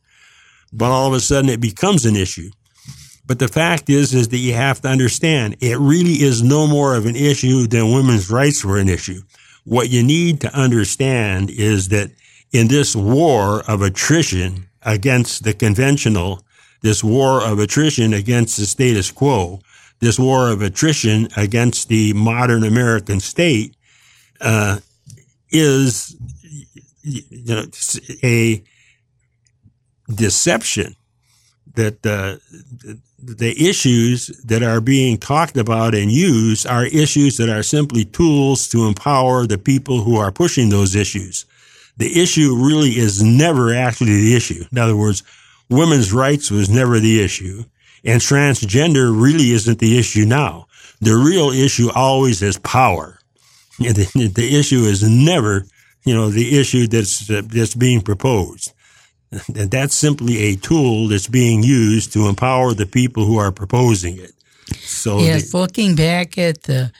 [0.72, 2.52] but all of a sudden it becomes an issue.
[3.26, 6.96] But the fact is, is that you have to understand it really is no more
[6.96, 9.22] of an issue than women's rights were an issue.
[9.64, 12.12] What you need to understand is that
[12.52, 16.44] in this war of attrition against the conventional,
[16.82, 19.60] this war of attrition against the status quo,
[20.00, 23.76] this war of attrition against the modern American state,
[24.42, 24.80] uh,
[25.52, 26.16] is
[27.04, 27.66] you know,
[28.24, 28.64] a
[30.14, 30.96] deception
[31.76, 32.38] that uh,
[33.24, 38.68] the issues that are being talked about and used are issues that are simply tools
[38.70, 41.46] to empower the people who are pushing those issues.
[41.98, 44.66] The issue really is never actually the issue.
[44.72, 45.24] In other words,
[45.70, 47.64] women's rights was never the issue
[48.04, 50.68] and transgender really isn't the issue now.
[51.02, 53.18] The real issue always is power.
[53.80, 55.66] The, the issue is never,
[56.04, 58.74] you know, the issue that's, that's being proposed.
[59.56, 64.18] And that's simply a tool that's being used to empower the people who are proposing
[64.18, 64.34] it.
[64.80, 66.92] So yes, the, looking back at the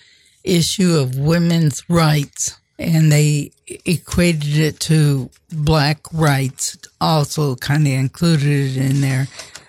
[0.44, 3.52] issue of women's rights, and they
[3.86, 9.28] equated it to black rights, also kind of included it in there.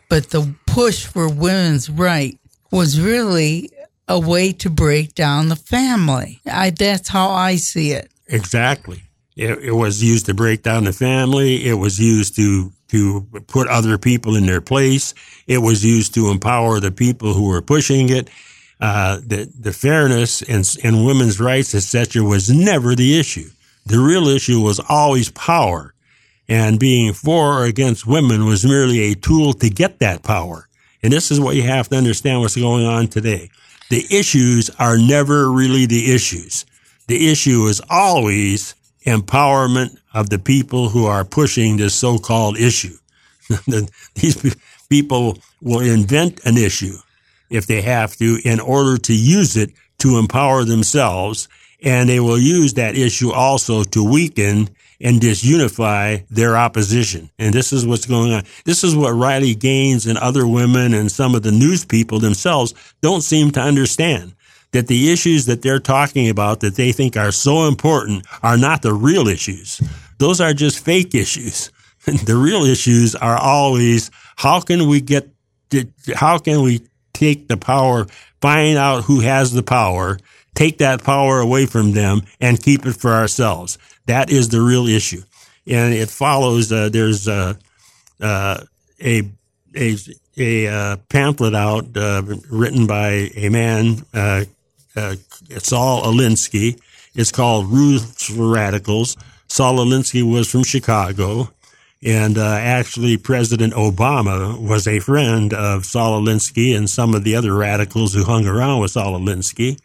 [0.09, 2.39] But the push for women's right
[2.71, 3.71] was really
[4.09, 6.41] a way to break down the family.
[6.47, 8.11] I, that's how I see it.
[8.29, 9.03] Exactly.
[9.37, 11.67] It, it, was used to break down the family.
[11.67, 15.15] It was used to to put other people in their place.
[15.47, 18.29] It was used to empower the people who were pushing it.
[18.81, 23.49] Uh, the the fairness and and women's rights, etc., was never the issue.
[23.87, 25.95] The real issue was always power,
[26.49, 30.69] and being for or against women was merely a tool to get that power.
[31.03, 33.51] And this is what you have to understand what's going on today.
[33.91, 36.65] The issues are never really the issues.
[37.09, 42.97] The issue is always empowerment of the people who are pushing this so-called issue.
[44.15, 44.57] These
[44.89, 46.97] people will invent an issue
[47.51, 51.49] if they have to in order to use it to empower themselves.
[51.85, 57.29] And they will use that issue also to weaken and disunify their opposition.
[57.39, 58.45] And this is what's going on.
[58.65, 62.73] This is what Riley Gaines and other women and some of the news people themselves
[63.01, 64.35] don't seem to understand
[64.73, 68.83] that the issues that they're talking about that they think are so important are not
[68.83, 69.81] the real issues.
[70.19, 71.71] Those are just fake issues.
[72.05, 75.29] the real issues are always how can we get,
[76.15, 76.81] how can we
[77.13, 78.07] take the power,
[78.41, 80.19] find out who has the power,
[80.55, 83.79] take that power away from them and keep it for ourselves.
[84.07, 85.23] That is the real issue.
[85.67, 87.55] And it follows, uh, there's, uh,
[88.21, 88.63] uh,
[89.01, 89.23] a,
[89.77, 89.97] a,
[90.37, 94.05] a, uh, pamphlet out, uh, written by a man,
[94.97, 95.17] uh,
[95.59, 96.81] Saul Alinsky.
[97.15, 99.17] It's called Rules for Radicals.
[99.49, 101.51] Saul Alinsky was from Chicago.
[102.05, 107.37] And uh, actually, President Obama was a friend of Saul Alinsky and some of the
[107.37, 109.79] other radicals who hung around with Saul Alinsky.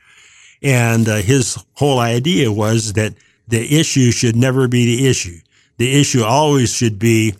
[0.64, 3.14] And uh, his whole idea was that
[3.48, 5.38] the issue should never be the issue.
[5.78, 7.36] The issue always should be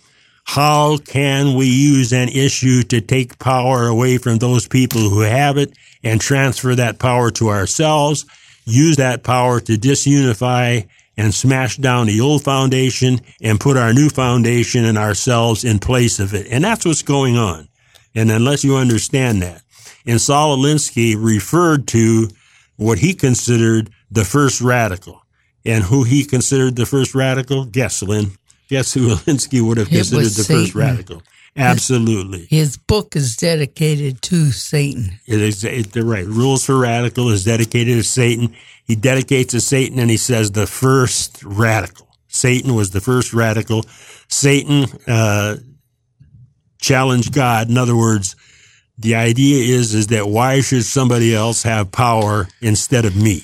[0.48, 5.58] how can we use an issue to take power away from those people who have
[5.58, 8.26] it and transfer that power to ourselves,
[8.66, 14.08] use that power to disunify and smash down the old foundation and put our new
[14.08, 16.48] foundation and ourselves in place of it.
[16.50, 17.68] And that's what's going on.
[18.16, 19.62] And unless you understand that,
[20.06, 22.30] and Saul Alinsky referred to
[22.78, 25.22] what he considered the first radical.
[25.66, 27.66] And who he considered the first radical?
[27.66, 28.32] Guess, Lynn.
[28.70, 30.64] Guess who Alinsky would have considered the Satan.
[30.64, 31.24] first radical?
[31.56, 32.46] Absolutely.
[32.50, 35.20] His book is dedicated to Satan.
[35.26, 36.26] It is, it, they're right.
[36.26, 38.56] Rules for Radical is dedicated to Satan.
[38.86, 42.08] He dedicates to Satan and he says the first radical.
[42.28, 43.84] Satan was the first radical.
[44.28, 45.58] Satan, uh,
[46.80, 47.70] challenged God.
[47.70, 48.36] In other words,
[48.98, 53.44] the idea is, is that why should somebody else have power instead of me?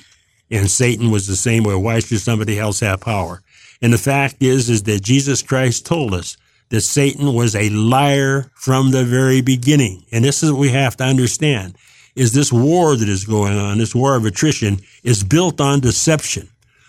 [0.52, 1.76] And Satan was the same way.
[1.76, 3.42] Why should somebody else have power?
[3.84, 6.38] And the fact is, is that Jesus Christ told us
[6.70, 10.06] that Satan was a liar from the very beginning.
[10.12, 11.76] And this is what we have to understand
[12.16, 16.48] is this war that is going on, this war of attrition is built on deception.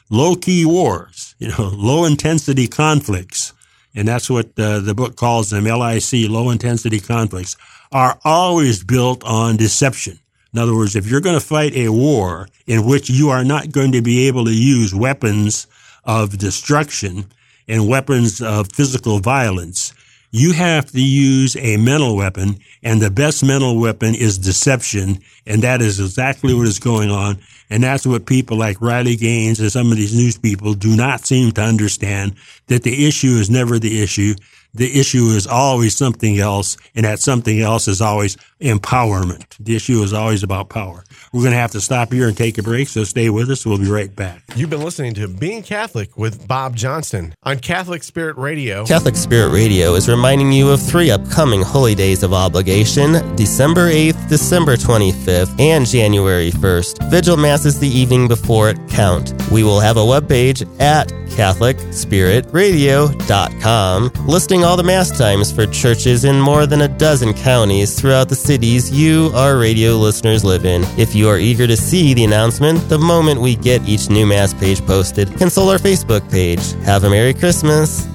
[0.09, 3.53] Low key wars, you know, low intensity conflicts.
[3.97, 7.57] And that's what uh, the book calls them, LIC, low intensity conflicts,
[7.91, 10.21] are always built on deception.
[10.53, 13.73] In other words, if you're going to fight a war in which you are not
[13.73, 15.67] going to be able to use weapons
[16.07, 17.27] of destruction
[17.69, 19.93] and weapons of physical violence,
[20.31, 25.63] you have to use a mental weapon, and the best mental weapon is deception, and
[25.63, 27.39] that is exactly what is going on.
[27.71, 31.25] And that's what people like Riley Gaines and some of these news people do not
[31.25, 32.35] seem to understand
[32.67, 34.35] that the issue is never the issue
[34.75, 39.47] the issue is always something else, and that something else is always empowerment.
[39.61, 41.05] The issue is always about power.
[41.35, 43.67] We're going to have to stop here and take a break, so stay with us.
[43.67, 44.45] We'll be right back.
[44.55, 48.87] You've been listening to Being Catholic with Bob Johnston on Catholic Spirit Radio.
[48.87, 54.29] Catholic Spirit Radio is reminding you of three upcoming holy days of obligation December 8th,
[54.29, 57.11] December 25th, and January 1st.
[57.11, 59.35] Vigil Masses the evening before it count.
[59.51, 66.41] We will have a webpage at CatholicSpiritRadio.com listing all the Mass times for churches in
[66.41, 70.85] more than a dozen counties throughout the cities you, our radio listeners, live in.
[70.97, 74.53] If you are eager to see the announcement the moment we get each new Mass
[74.55, 76.73] page posted, consult our Facebook page.
[76.85, 78.07] Have a Merry Christmas.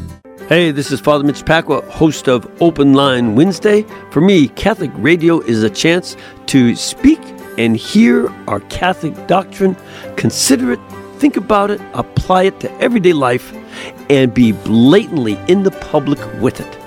[0.48, 3.84] Hey, this is Father Mitch Pacwa, host of Open Line Wednesday.
[4.12, 7.20] For me, Catholic radio is a chance to speak
[7.60, 9.76] and hear our Catholic doctrine,
[10.16, 10.80] consider it,
[11.18, 13.54] think about it, apply it to everyday life,
[14.10, 16.79] and be blatantly in the public with it.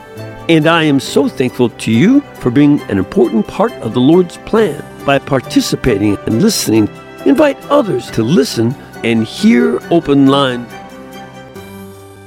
[0.48, 4.36] And I am so thankful to you for being an important part of the Lord's
[4.38, 4.84] plan.
[5.04, 6.88] By participating and listening,
[7.26, 8.74] invite others to listen
[9.04, 10.66] and hear Open Line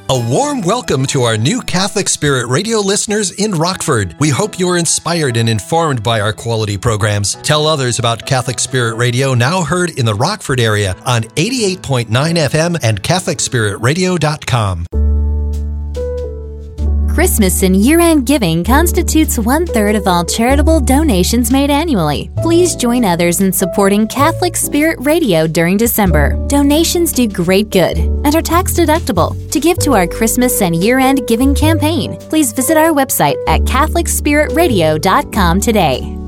[0.07, 4.15] a warm welcome to our new Catholic Spirit radio listeners in Rockford.
[4.19, 7.33] We hope you're inspired and informed by our quality programs.
[7.41, 12.77] Tell others about Catholic Spirit Radio, now heard in the Rockford area on 88.9 FM
[12.83, 15.04] and CatholicSpiritRadio.com.
[17.15, 22.29] Christmas and year end giving constitutes one third of all charitable donations made annually.
[22.35, 26.35] Please join others in supporting Catholic Spirit Radio during December.
[26.47, 29.31] Donations do great good and are tax deductible.
[29.51, 33.61] To give to our Christmas and year end giving campaign, please visit our website at
[33.61, 36.24] CatholicSpiritRadio.com today.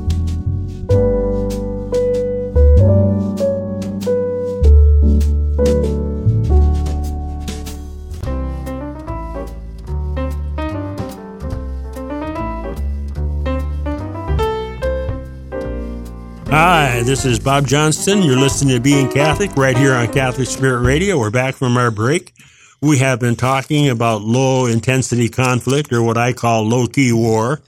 [16.50, 18.24] Hi, this is Bob Johnston.
[18.24, 21.20] You're listening to Being Catholic right here on Catholic Spirit Radio.
[21.20, 22.34] We're back from our break.
[22.82, 27.60] We have been talking about low intensity conflict, or what I call low key war.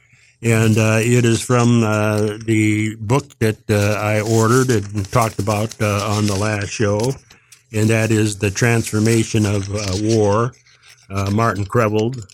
[0.41, 5.75] And uh, it is from uh, the book that uh, I ordered and talked about
[5.81, 7.01] uh, on the last show.
[7.73, 10.53] And that is The Transformation of uh, War.
[11.09, 12.25] Uh, Martin Creveld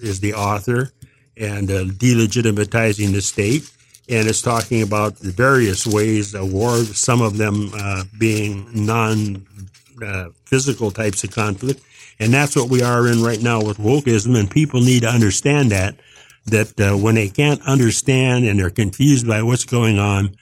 [0.00, 0.92] is the author,
[1.36, 3.72] and Delegitimatizing the State
[4.10, 9.46] and it's talking about the various ways of war, some of them uh, being non
[10.04, 11.80] uh, physical types of conflict.
[12.18, 15.70] And that's what we are in right now with wokeism, and people need to understand
[15.70, 15.94] that,
[16.46, 20.36] that uh, when they can't understand and they're confused by what's going on,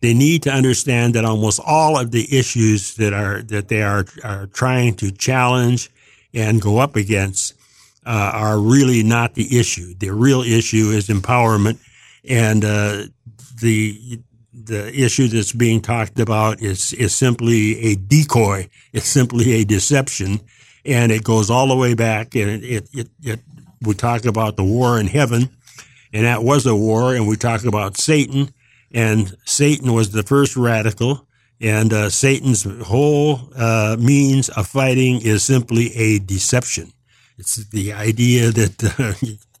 [0.00, 4.06] they need to understand that almost all of the issues that are, that they are,
[4.24, 5.90] are trying to challenge
[6.32, 7.54] and go up against
[8.06, 9.94] uh, are really not the issue.
[9.94, 11.78] The real issue is empowerment
[12.28, 13.04] and uh,
[13.60, 14.20] the
[14.52, 18.68] the issue that's being talked about is is simply a decoy.
[18.92, 20.40] It's simply a deception,
[20.84, 22.34] and it goes all the way back.
[22.34, 23.40] And it it, it
[23.82, 25.48] we talk about the war in heaven,
[26.12, 27.14] and that was a war.
[27.14, 28.52] And we talk about Satan,
[28.92, 31.26] and Satan was the first radical.
[31.62, 36.90] And uh, Satan's whole uh, means of fighting is simply a deception.
[37.36, 39.12] It's the idea that uh,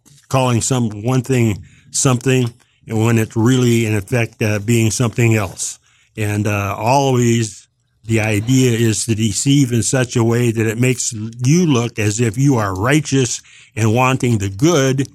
[0.28, 2.52] calling some one thing something
[2.86, 5.78] and when it's really in effect uh, being something else.
[6.16, 7.68] And uh, always
[8.04, 12.20] the idea is to deceive in such a way that it makes you look as
[12.20, 13.42] if you are righteous
[13.76, 15.06] and wanting the good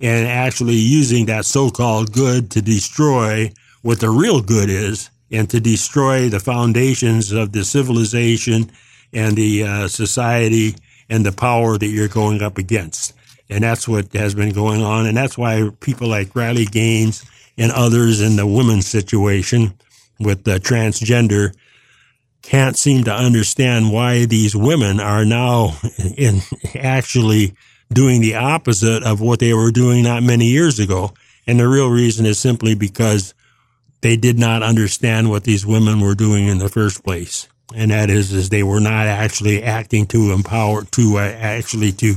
[0.00, 3.52] and actually using that so-called good to destroy
[3.82, 8.70] what the real good is and to destroy the foundations of the civilization
[9.12, 10.74] and the uh, society
[11.08, 13.14] and the power that you're going up against.
[13.52, 15.06] And that's what has been going on.
[15.06, 17.24] And that's why people like Riley Gaines
[17.58, 19.74] and others in the women's situation
[20.18, 21.54] with the transgender
[22.40, 25.76] can't seem to understand why these women are now
[26.16, 26.40] in
[26.74, 27.54] actually
[27.92, 31.12] doing the opposite of what they were doing not many years ago.
[31.46, 33.34] And the real reason is simply because
[34.00, 37.48] they did not understand what these women were doing in the first place.
[37.74, 42.14] And that is, is they were not actually acting to empower, to uh, actually to,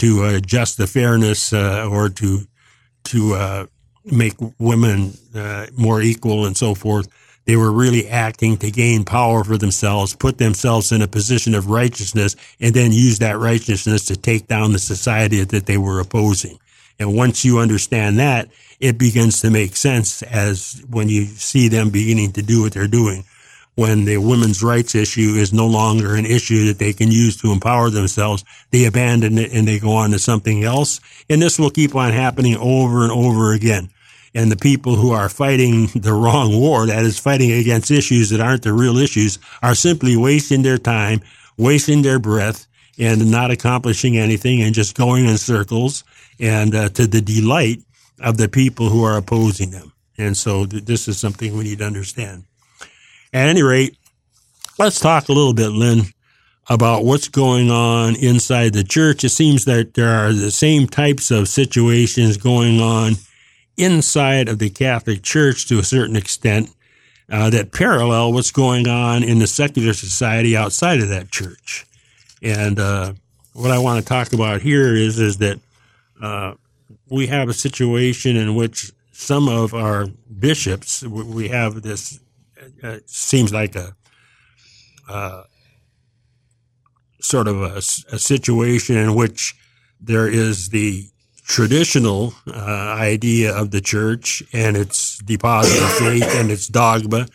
[0.00, 2.40] to adjust the fairness, uh, or to,
[3.04, 3.66] to, uh,
[4.04, 7.08] make women, uh, more equal and so forth.
[7.44, 11.68] They were really acting to gain power for themselves, put themselves in a position of
[11.68, 16.58] righteousness, and then use that righteousness to take down the society that they were opposing.
[16.98, 18.48] And once you understand that,
[18.78, 22.86] it begins to make sense as when you see them beginning to do what they're
[22.86, 23.24] doing.
[23.80, 27.50] When the women's rights issue is no longer an issue that they can use to
[27.50, 31.00] empower themselves, they abandon it and they go on to something else.
[31.30, 33.88] And this will keep on happening over and over again.
[34.34, 38.40] And the people who are fighting the wrong war, that is fighting against issues that
[38.42, 41.22] aren't the real issues, are simply wasting their time,
[41.56, 42.66] wasting their breath,
[42.98, 46.04] and not accomplishing anything and just going in circles
[46.38, 47.78] and uh, to the delight
[48.18, 49.90] of the people who are opposing them.
[50.18, 52.44] And so th- this is something we need to understand.
[53.32, 53.96] At any rate,
[54.78, 56.02] let's talk a little bit, Lynn,
[56.68, 59.24] about what's going on inside the church.
[59.24, 63.14] It seems that there are the same types of situations going on
[63.76, 66.70] inside of the Catholic Church to a certain extent
[67.30, 71.86] uh, that parallel what's going on in the secular society outside of that church.
[72.42, 73.12] And uh,
[73.52, 75.60] what I want to talk about here is is that
[76.20, 76.54] uh,
[77.08, 80.06] we have a situation in which some of our
[80.38, 82.18] bishops, we have this,
[82.82, 83.94] uh, seems like a
[85.08, 85.42] uh,
[87.20, 87.76] sort of a,
[88.14, 89.54] a, situation in which
[90.00, 91.04] there is the
[91.44, 97.26] traditional uh, idea of the church and its deposit of faith and its dogma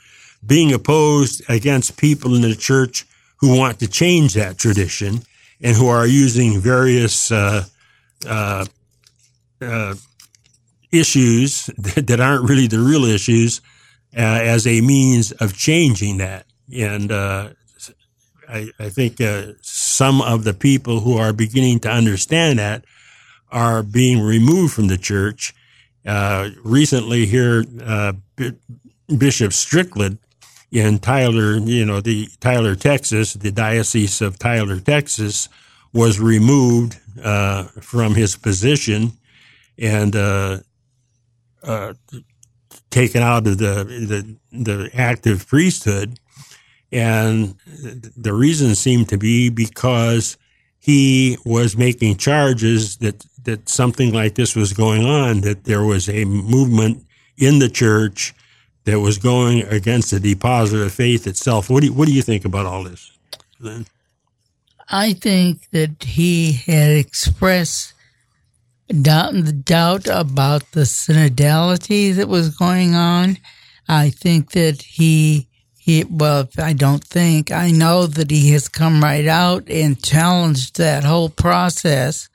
[0.46, 3.06] being opposed against people in the church
[3.38, 5.22] who want to change that tradition
[5.62, 7.66] and who are using various uh,
[8.28, 8.66] uh,
[9.62, 9.96] uh,
[10.92, 13.62] issues that aren't really the real issues
[14.16, 16.46] uh, as a means of changing that.
[16.74, 17.50] And uh,
[18.50, 22.86] I, I, think uh, some of the people who are beginning to understand that
[23.52, 25.54] are being removed from the church.
[26.06, 28.54] Uh, recently, here, uh, B-
[29.18, 30.18] Bishop Strickland
[30.72, 35.48] in Tyler, you know, the Tyler, Texas, the Diocese of Tyler, Texas,
[35.94, 36.96] was removed
[37.82, 39.14] from his position
[39.78, 40.60] and uh,
[41.64, 41.94] uh,
[42.96, 46.18] taken out of the, the the active priesthood,
[46.94, 47.56] and
[48.16, 50.38] the reason seemed to be because
[50.80, 56.08] he was making charges that that something like this was going on, that there was
[56.08, 57.06] a movement
[57.38, 58.34] in the church
[58.86, 61.70] that was going against the deposit of faith itself.
[61.70, 63.12] What do you, what do you think about all this?
[64.90, 67.95] I think that he had expressed
[68.90, 73.38] doubt, doubt about the synodality that was going on.
[73.88, 79.02] I think that he, he, well, I don't think, I know that he has come
[79.02, 82.30] right out and challenged that whole process.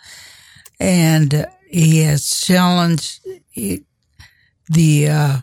[0.79, 3.21] And he has challenged
[3.55, 5.39] the uh,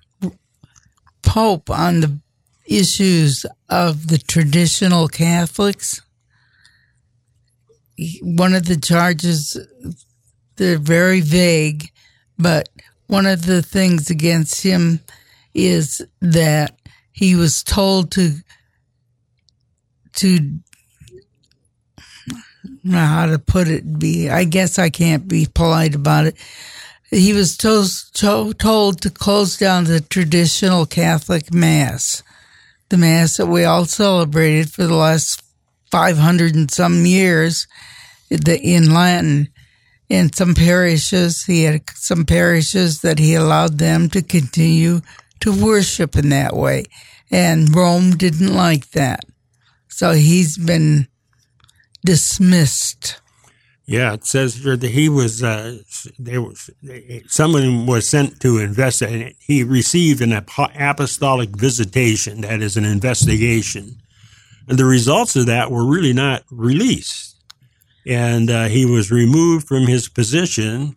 [1.21, 2.19] Pope on the
[2.65, 6.01] issues of the traditional Catholics.
[8.21, 9.57] One of the charges
[10.57, 11.91] they're very vague,
[12.37, 12.69] but
[13.07, 14.99] one of the things against him
[15.53, 16.77] is that
[17.11, 18.33] he was told to
[20.13, 20.59] to
[22.91, 26.35] how to put it be I guess I can't be polite about it.
[27.09, 27.89] He was told,
[28.59, 32.21] told to close down the traditional Catholic Mass,
[32.89, 35.41] the Mass that we all celebrated for the last
[35.89, 37.65] 500 and some years
[38.29, 39.47] in Latin
[40.09, 45.01] in some parishes, he had some parishes that he allowed them to continue
[45.41, 46.85] to worship in that way.
[47.29, 49.25] And Rome didn't like that.
[49.89, 51.07] So he's been
[52.05, 53.19] dismissed.
[53.85, 55.77] Yeah, it says that he was, uh,
[56.19, 56.69] there was,
[57.27, 59.37] someone was sent to investigate.
[59.39, 64.01] He received an apostolic visitation, that is an investigation.
[64.67, 67.36] And the results of that were really not released
[68.07, 70.95] and uh, he was removed from his position,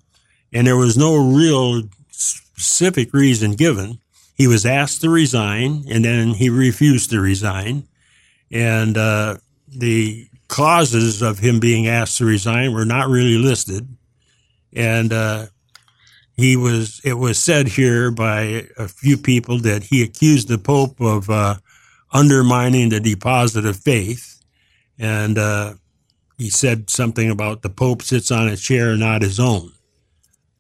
[0.53, 3.99] and there was no real specific reason given.
[4.37, 7.89] He was asked to resign, and then he refused to resign,
[8.51, 13.89] and uh, the causes of him being asked to resign were not really listed,
[14.73, 15.47] and uh,
[16.37, 17.01] he was.
[17.05, 21.57] It was said here by a few people that he accused the Pope of uh,
[22.13, 24.41] undermining the deposit of faith,
[24.97, 25.75] and uh,
[26.41, 29.73] he said something about the Pope sits on a chair, not his own.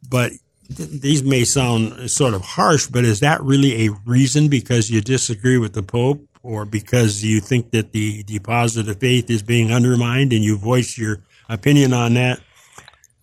[0.07, 0.33] But
[0.77, 5.01] th- these may sound sort of harsh, but is that really a reason because you
[5.01, 9.73] disagree with the Pope or because you think that the deposit of faith is being
[9.73, 12.41] undermined and you voice your opinion on that?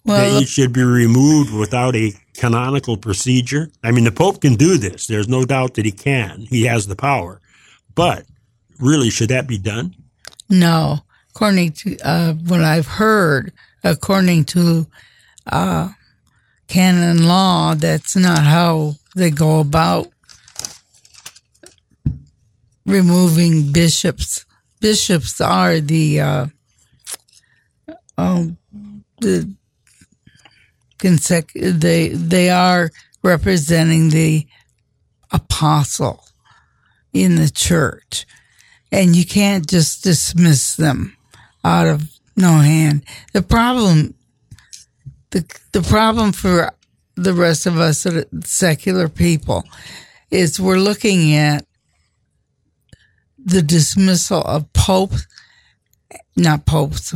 [0.04, 3.70] Well, that he should be removed without a canonical procedure.
[3.84, 5.06] I mean, the Pope can do this.
[5.06, 6.48] There's no doubt that he can.
[6.50, 7.40] He has the power.
[7.94, 8.26] But
[8.80, 9.94] really, should that be done?
[10.50, 11.02] No,
[11.38, 14.88] according to uh, what I've heard, according to
[15.46, 15.90] uh,
[16.68, 20.08] canon law, that's not how they go about
[22.88, 24.48] removing bishops.
[24.82, 26.48] Bishops are the uh,
[28.18, 28.58] um,
[29.22, 29.56] the
[30.98, 32.90] consec- they they are
[33.22, 34.48] representing the
[35.32, 36.26] apostle
[37.14, 38.26] in the church
[38.92, 41.17] and you can't just dismiss them
[41.64, 43.04] out of no hand.
[43.34, 44.14] The problem,
[45.32, 46.72] the the problem for
[47.16, 48.06] the rest of us
[48.44, 49.64] secular people
[50.30, 51.66] is we're looking at
[53.44, 55.26] the dismissal of popes,
[56.36, 57.16] not popes,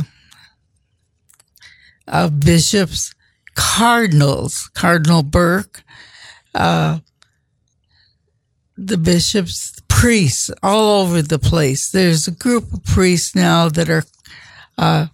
[2.08, 3.14] of bishops,
[3.54, 5.82] cardinals, Cardinal Burke,
[6.54, 6.98] uh,
[8.76, 11.90] the bishops, priests all over the place.
[11.90, 14.04] There's a group of priests now that are,
[14.82, 15.06] uh,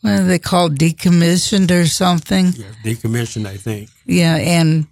[0.00, 0.78] what are they called?
[0.78, 2.46] Decommissioned or something?
[2.46, 3.90] Yeah, decommissioned, I think.
[4.06, 4.86] Yeah, and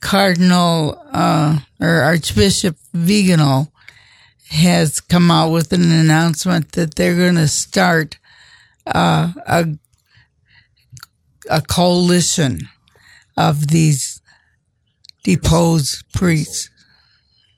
[0.00, 3.68] Cardinal uh, or Archbishop Vigano
[4.50, 8.18] has come out with an announcement that they're going to start
[8.86, 9.66] uh, a
[11.50, 12.68] a coalition
[13.36, 14.20] of these
[15.22, 16.68] deposed priests.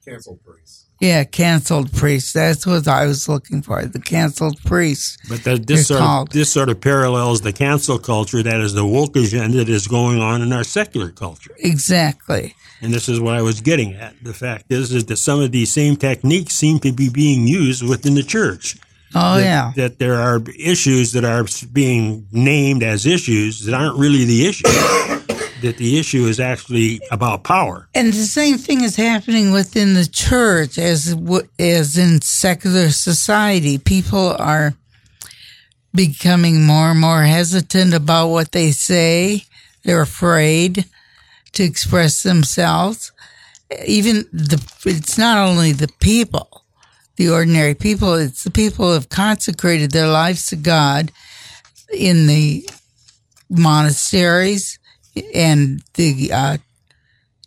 [0.05, 0.38] Canceled.
[1.01, 2.34] Yeah, canceled priests.
[2.34, 3.82] That's what I was looking for.
[3.82, 5.16] The canceled priests.
[5.30, 6.28] But that, this sort called.
[6.28, 9.88] of this sort of parallels the cancel culture that is the woke agenda that is
[9.88, 11.55] going on in our secular culture.
[11.59, 12.55] Exactly.
[12.82, 14.14] And this is what I was getting at.
[14.22, 17.86] The fact is, is that some of these same techniques seem to be being used
[17.86, 18.76] within the church.
[19.14, 19.72] Oh that, yeah.
[19.76, 24.64] that there are issues that are being named as issues that aren't really the issue.
[25.63, 27.89] that the issue is actually about power.
[27.95, 31.17] And the same thing is happening within the church as
[31.59, 33.79] as in secular society.
[33.79, 34.75] People are
[35.95, 39.45] becoming more and more hesitant about what they say.
[39.85, 40.85] They're afraid
[41.53, 43.13] to express themselves.
[43.87, 46.65] Even the it's not only the people,
[47.17, 51.13] the ordinary people, it's the people who have consecrated their lives to God
[51.93, 52.69] in the
[53.49, 54.80] monasteries
[55.35, 56.59] and the uh,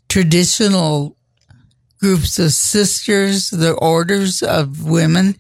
[0.10, 1.18] traditional
[2.00, 5.36] groups of sisters, the orders of women,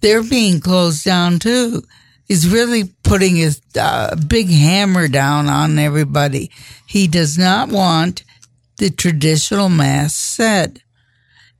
[0.00, 1.82] they're being closed down too.
[2.26, 6.50] He's really putting a uh, big hammer down on everybody.
[6.86, 8.24] He does not want
[8.76, 10.82] the traditional mass said.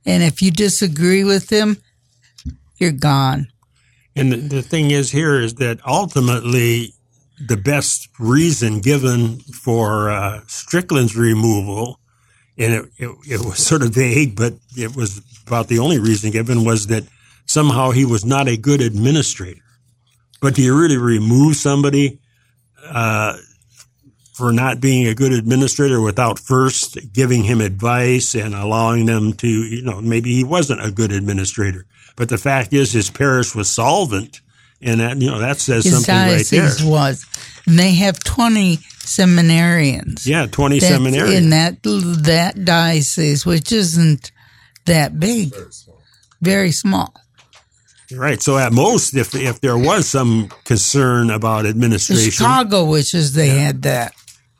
[0.05, 1.77] And if you disagree with him,
[2.77, 3.47] you're gone.
[4.15, 6.93] And the, the thing is here is that ultimately
[7.39, 11.99] the best reason given for uh, Strickland's removal,
[12.57, 16.31] and it, it, it was sort of vague, but it was about the only reason
[16.31, 17.03] given was that
[17.45, 19.61] somehow he was not a good administrator.
[20.41, 22.19] But do you really remove somebody
[22.85, 23.37] uh,
[24.39, 29.47] for not being a good administrator without first giving him advice and allowing them to,
[29.47, 31.85] you know, maybe he wasn't a good administrator.
[32.15, 34.39] But the fact is, his parish was solvent,
[34.81, 36.61] and that you know that says His something right there.
[36.61, 37.25] diocese was.
[37.67, 40.25] They have 20 seminarians.
[40.25, 41.35] Yeah, twenty That's seminarians.
[41.35, 44.31] in that that diocese, which isn't
[44.85, 45.53] that big,
[46.41, 47.13] very small.
[48.11, 48.41] Right.
[48.41, 53.49] So at most, if if there was some concern about administration, Chicago, which is they
[53.49, 54.13] had that.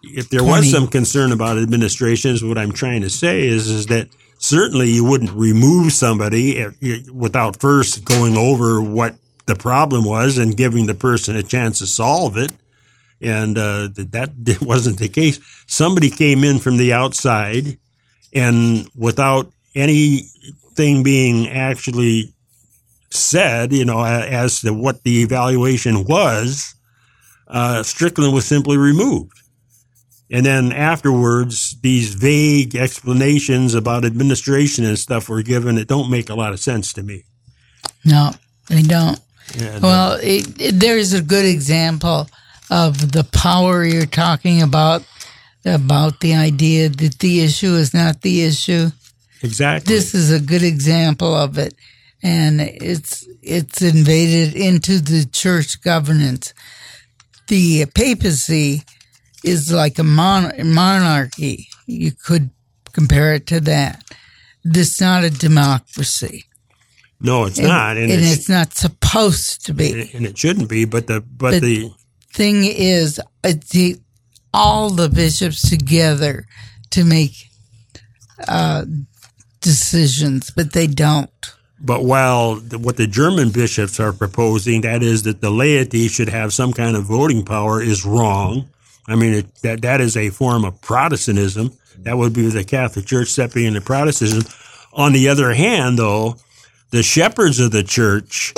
[0.03, 4.07] if there was some concern about administrations, what I'm trying to say is is that
[4.37, 9.15] certainly you wouldn't remove somebody if- without first going over what
[9.49, 12.51] the problem was and giving the person a chance to solve it.
[13.21, 15.39] And uh, that wasn't the case.
[15.67, 17.77] Somebody came in from the outside,
[18.33, 22.33] and without anything being actually
[23.09, 26.75] said, you know, as to what the evaluation was,
[27.47, 29.33] uh, Strickland was simply removed.
[30.31, 36.29] And then afterwards, these vague explanations about administration and stuff were given that don't make
[36.29, 37.23] a lot of sense to me.
[38.05, 38.31] No,
[38.67, 39.19] they don't.
[39.57, 42.27] And, Well, it, it, there's a good example
[42.69, 45.03] of the power you're talking about,
[45.65, 48.89] about the idea that the issue is not the issue.
[49.41, 49.93] exactly.
[49.93, 51.73] This is a good example of it.
[52.21, 56.53] and it's it's invaded into the church governance.
[57.47, 58.83] The papacy
[59.43, 61.67] is like a mon- monarchy.
[61.87, 62.49] You could
[62.91, 64.03] compare it to that.
[64.65, 66.43] This is not a democracy.
[67.21, 70.09] No, it's And- not, and, and it's, it's not supposed to be.
[70.13, 70.85] and it shouldn't be.
[70.85, 71.91] But the but, But- the
[72.33, 73.99] thing is, it's the,
[74.53, 76.45] all the bishops together
[76.91, 77.49] to make
[78.47, 78.85] uh,
[79.61, 81.29] decisions, but they don't.
[81.81, 86.29] But while the, what the German bishops are proposing, that is that the laity should
[86.29, 88.69] have some kind of voting power, is wrong.
[89.07, 91.71] I mean, it, that that is a form of Protestantism.
[91.99, 94.43] That would be the Catholic Church stepping into Protestantism.
[94.93, 96.35] On the other hand, though,
[96.91, 98.53] the shepherds of the church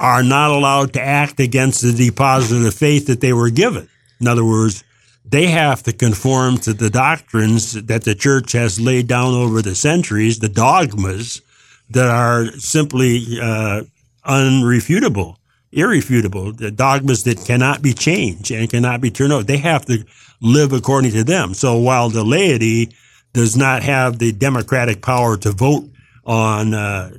[0.00, 3.88] are not allowed to act against the deposit of faith that they were given.
[4.20, 4.84] In other words,
[5.24, 9.74] they have to conform to the doctrines that the church has laid down over the
[9.74, 11.42] centuries, the dogmas
[11.90, 13.82] that are simply uh,
[14.24, 15.36] unrefutable,
[15.72, 19.44] irrefutable, the dogmas that cannot be changed and cannot be turned over.
[19.44, 20.04] They have to
[20.40, 21.54] live according to them.
[21.54, 22.94] So while the laity
[23.32, 25.90] does not have the democratic power to vote
[26.24, 27.10] on uh,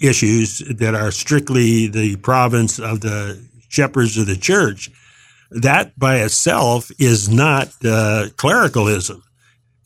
[0.00, 4.90] issues that are strictly the province of the shepherds of the church,
[5.50, 9.22] that by itself is not uh, clericalism.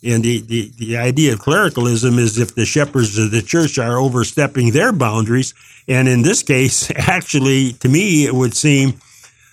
[0.05, 3.99] And the, the, the idea of clericalism is if the shepherds of the church are
[3.99, 5.55] overstepping their boundaries.
[5.87, 9.01] And in this case, actually, to me, it would seem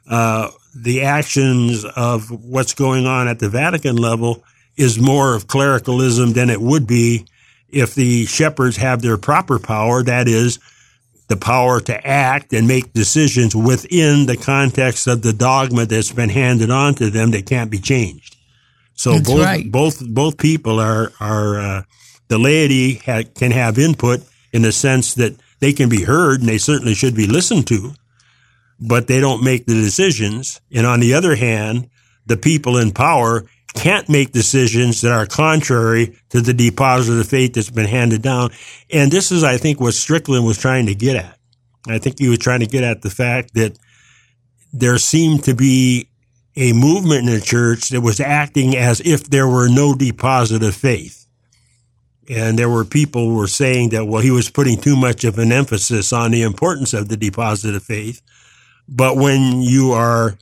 [0.10, 4.44] uh, the actions of what's going on at the Vatican level
[4.76, 7.28] is more of clericalism than it would be
[7.72, 10.04] if the shepherds have their proper power.
[10.04, 10.60] That is,
[11.30, 16.30] the power to act and make decisions within the context of the dogma that's been
[16.30, 18.36] handed on to them that can't be changed.
[18.96, 19.72] So That's both right.
[19.72, 21.84] both both people are are uh,
[22.28, 26.50] the laity ha- can have input in the sense that they can be heard and
[26.50, 27.94] they certainly should be listened to,
[28.80, 30.60] but they don't make the decisions.
[30.72, 31.90] And on the other hand,
[32.26, 33.46] the people in power
[33.80, 38.22] can't make decisions that are contrary to the deposit of the faith that's been handed
[38.22, 38.52] down.
[38.92, 41.38] And this is, I think, what Strickland was trying to get at.
[41.88, 43.78] I think he was trying to get at the fact that
[44.74, 46.10] there seemed to be
[46.56, 50.76] a movement in the church that was acting as if there were no deposit of
[50.76, 51.26] faith.
[52.30, 55.40] And there were people who were saying that, well, he was putting too much of
[55.40, 58.22] an emphasis on the importance of the deposit of faith.
[58.88, 60.38] But when you are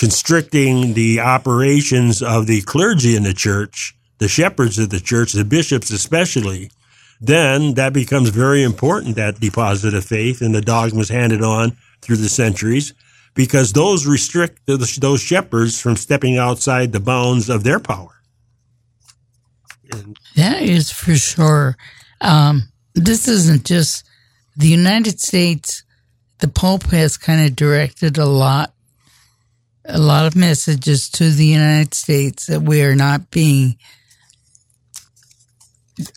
[0.00, 5.44] constricting the operations of the clergy in the church, the shepherds of the church, the
[5.44, 6.70] bishops especially,
[7.20, 12.16] then that becomes very important, that deposit of faith and the dogmas handed on through
[12.16, 12.94] the centuries,
[13.34, 18.22] because those restrict those shepherds from stepping outside the bounds of their power.
[19.92, 21.76] And That is for sure.
[22.22, 24.08] Um, this isn't just
[24.56, 25.82] the United States.
[26.38, 28.72] The Pope has kind of directed a lot,
[29.84, 33.76] a lot of messages to the United States that we are not being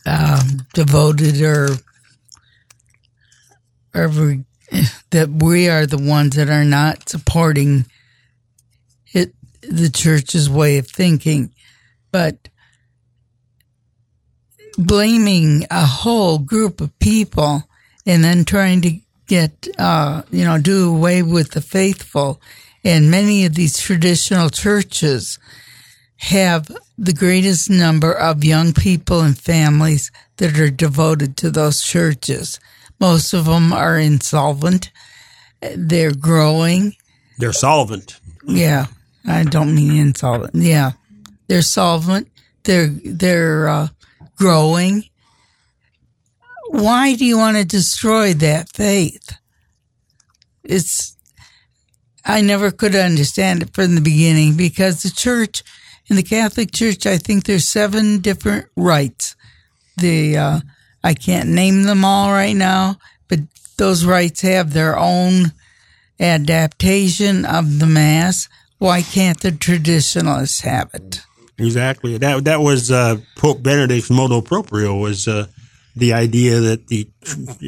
[0.05, 1.69] um, devoted or
[3.93, 4.45] every
[5.11, 7.85] that we are the ones that are not supporting
[9.13, 11.53] it, the church's way of thinking,
[12.11, 12.49] but
[14.77, 17.63] blaming a whole group of people
[18.05, 22.41] and then trying to get, uh, you know, do away with the faithful.
[22.83, 25.39] And many of these traditional churches
[26.17, 32.59] have the greatest number of young people and families that are devoted to those churches.
[32.99, 34.91] Most of them are insolvent.
[35.75, 36.95] They're growing.
[37.37, 38.19] they're solvent.
[38.45, 38.87] Yeah,
[39.25, 40.55] I don't mean insolvent.
[40.55, 40.91] Yeah,
[41.47, 42.27] they're solvent.
[42.63, 43.87] They're they're uh,
[44.37, 45.05] growing.
[46.69, 49.37] Why do you want to destroy that faith?
[50.63, 51.12] It's
[52.25, 55.63] I never could understand it from the beginning because the church
[56.07, 59.35] in the Catholic Church, I think there's seven different rites.
[59.97, 60.59] The uh,
[61.03, 62.97] I can't name them all right now,
[63.27, 63.39] but
[63.77, 65.53] those rites have their own
[66.19, 68.49] adaptation of the mass.
[68.79, 71.21] Why can't the traditionalists have it?
[71.57, 72.17] Exactly.
[72.17, 75.47] That that was uh, Pope Benedict's motu proprio was uh,
[75.95, 77.07] the idea that the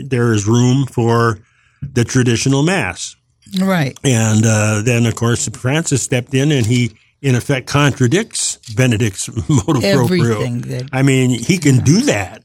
[0.03, 1.39] there is room for
[1.82, 3.16] the traditional mass,
[3.60, 3.97] Right.
[4.03, 6.91] and uh, then of course Francis stepped in and he
[7.22, 10.45] in effect contradicts Benedict's motu proprio.
[10.60, 12.43] That I mean, he can do that,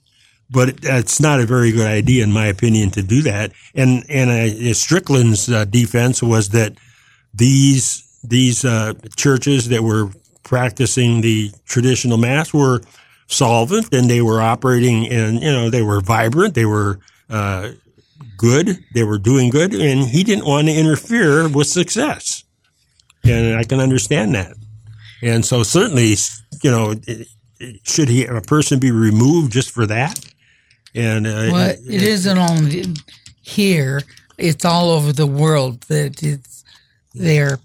[0.51, 3.53] but it's not a very good idea, in my opinion, to do that.
[3.75, 6.75] And and uh, Strickland's uh, defense was that
[7.35, 10.11] these these uh, churches that were
[10.43, 12.81] practicing the traditional mass were
[13.27, 17.71] solvent and they were operating and you know they were vibrant, they were uh,
[18.41, 18.83] good.
[18.95, 22.43] They were doing good, and he didn't want to interfere with success.
[23.23, 24.57] And I can understand that.
[25.21, 26.17] And so, certainly,
[26.63, 26.95] you know,
[27.83, 30.19] should he a person be removed just for that?
[30.95, 32.87] And uh, well, it isn't only
[33.43, 34.01] here;
[34.39, 36.65] it's all over the world that it's
[37.15, 37.59] they're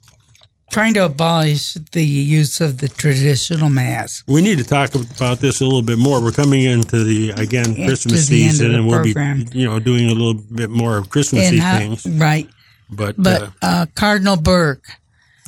[0.75, 4.25] trying to abolish the use of the traditional mass.
[4.27, 6.21] We need to talk about this a little bit more.
[6.21, 9.45] We're coming into the again Christmas season, and we'll program.
[9.45, 12.05] be you know doing a little bit more of Christmassy how, things.
[12.05, 12.49] Right,
[12.89, 14.85] But but uh, uh, Cardinal Burke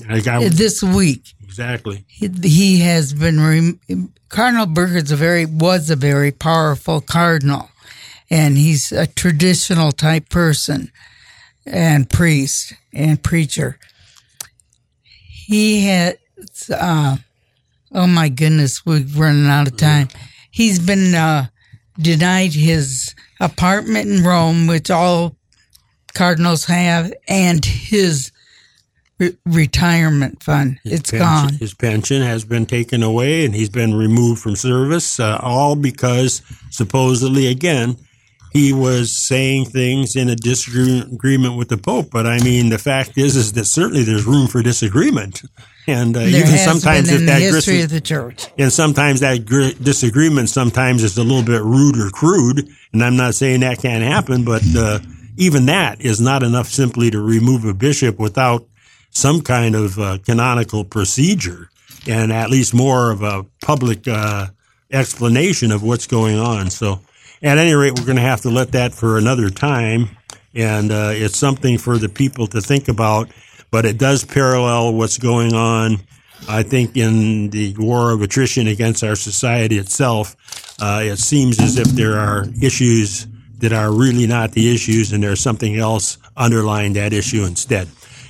[0.07, 2.05] I got this week exactly.
[2.07, 7.69] he, he has been rem- Cardinal Burke is a very was a very powerful cardinal,
[8.29, 10.89] and he's a traditional type person
[11.65, 13.77] and priest and preacher.
[15.47, 16.17] He had,
[16.69, 17.15] uh,
[17.93, 20.09] oh my goodness, we're running out of time.
[20.51, 21.47] He's been uh,
[21.97, 25.37] denied his apartment in Rome, which all
[26.13, 28.33] cardinals have, and his
[29.19, 30.79] re- retirement fund.
[30.83, 31.53] It's pension- gone.
[31.53, 35.17] His pension has been taken away, and he's been removed from service.
[35.17, 36.41] Uh, all because
[36.71, 37.95] supposedly, again,
[38.51, 42.09] he was saying things in a disagreement with the Pope.
[42.11, 45.43] But I mean, the fact is, is that certainly there's room for disagreement,
[45.87, 48.47] and uh, even sometimes if that history gris- of the church.
[48.57, 52.67] and sometimes that gr- disagreement sometimes is a little bit rude or crude.
[52.93, 54.99] And I'm not saying that can't happen, but uh,
[55.37, 58.65] even that is not enough simply to remove a bishop without
[59.11, 61.69] some kind of uh, canonical procedure
[62.07, 64.47] and at least more of a public uh,
[64.91, 66.69] explanation of what's going on.
[66.69, 67.01] So,
[67.41, 70.09] at any rate, we're going to have to let that for another time.
[70.53, 73.29] And uh, it's something for the people to think about,
[73.69, 75.99] but it does parallel what's going on
[76.47, 80.35] I think in the war of attrition against our society itself,
[80.79, 83.27] uh, it seems as if there are issues
[83.57, 87.87] that are really not the issues, and there's something else underlying that issue instead.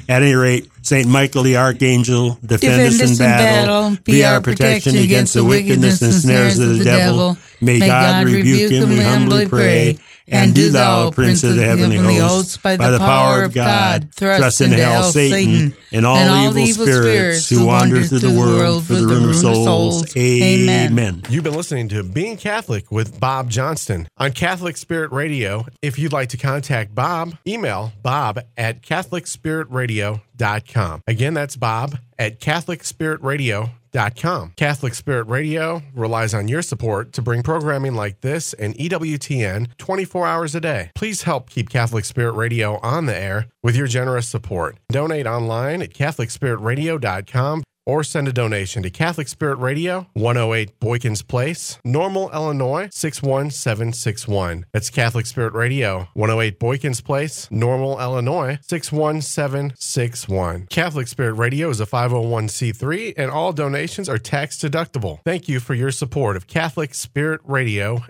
[0.10, 5.34] At any rate, Saint Michael the Archangel, defend, us in battle, be our protection against
[5.34, 7.38] the wickedness and snares of the devil.
[7.60, 10.00] May God rebuke him, we humbly pray.
[10.30, 14.76] And do thou, Prince of the heavenly hosts, by the power of God, thrust into
[14.76, 16.18] hell Satan and all
[16.58, 20.16] evil spirits who wander through the world for the ruin of souls.
[20.18, 21.24] Amen.
[21.30, 25.66] You've been listening to Being Catholic with Bob Johnston on Catholic Spirit Radio.
[25.82, 31.04] If you'd like to contact Bob, email bob at CatholicSpiritRadio.com.
[31.08, 33.72] Again, that's bob at CatholicSpiritRadio.com.
[34.56, 40.28] Catholic Spirit Radio relies on your support to bring programming like this and EWTN 24
[40.28, 40.92] hours a day.
[40.96, 44.78] Please help keep Catholic Spirit Radio on the air with your generous support.
[44.90, 51.80] Donate online at CatholicSpiritRadio.com or send a donation to Catholic Spirit Radio, 108 Boykins Place,
[51.86, 54.66] Normal, Illinois 61761.
[54.74, 60.68] That's Catholic Spirit Radio, 108 Boykins Place, Normal, Illinois 61761.
[60.70, 65.20] Catholic Spirit Radio is a 501c3 and all donations are tax deductible.
[65.24, 68.04] Thank you for your support of Catholic Spirit Radio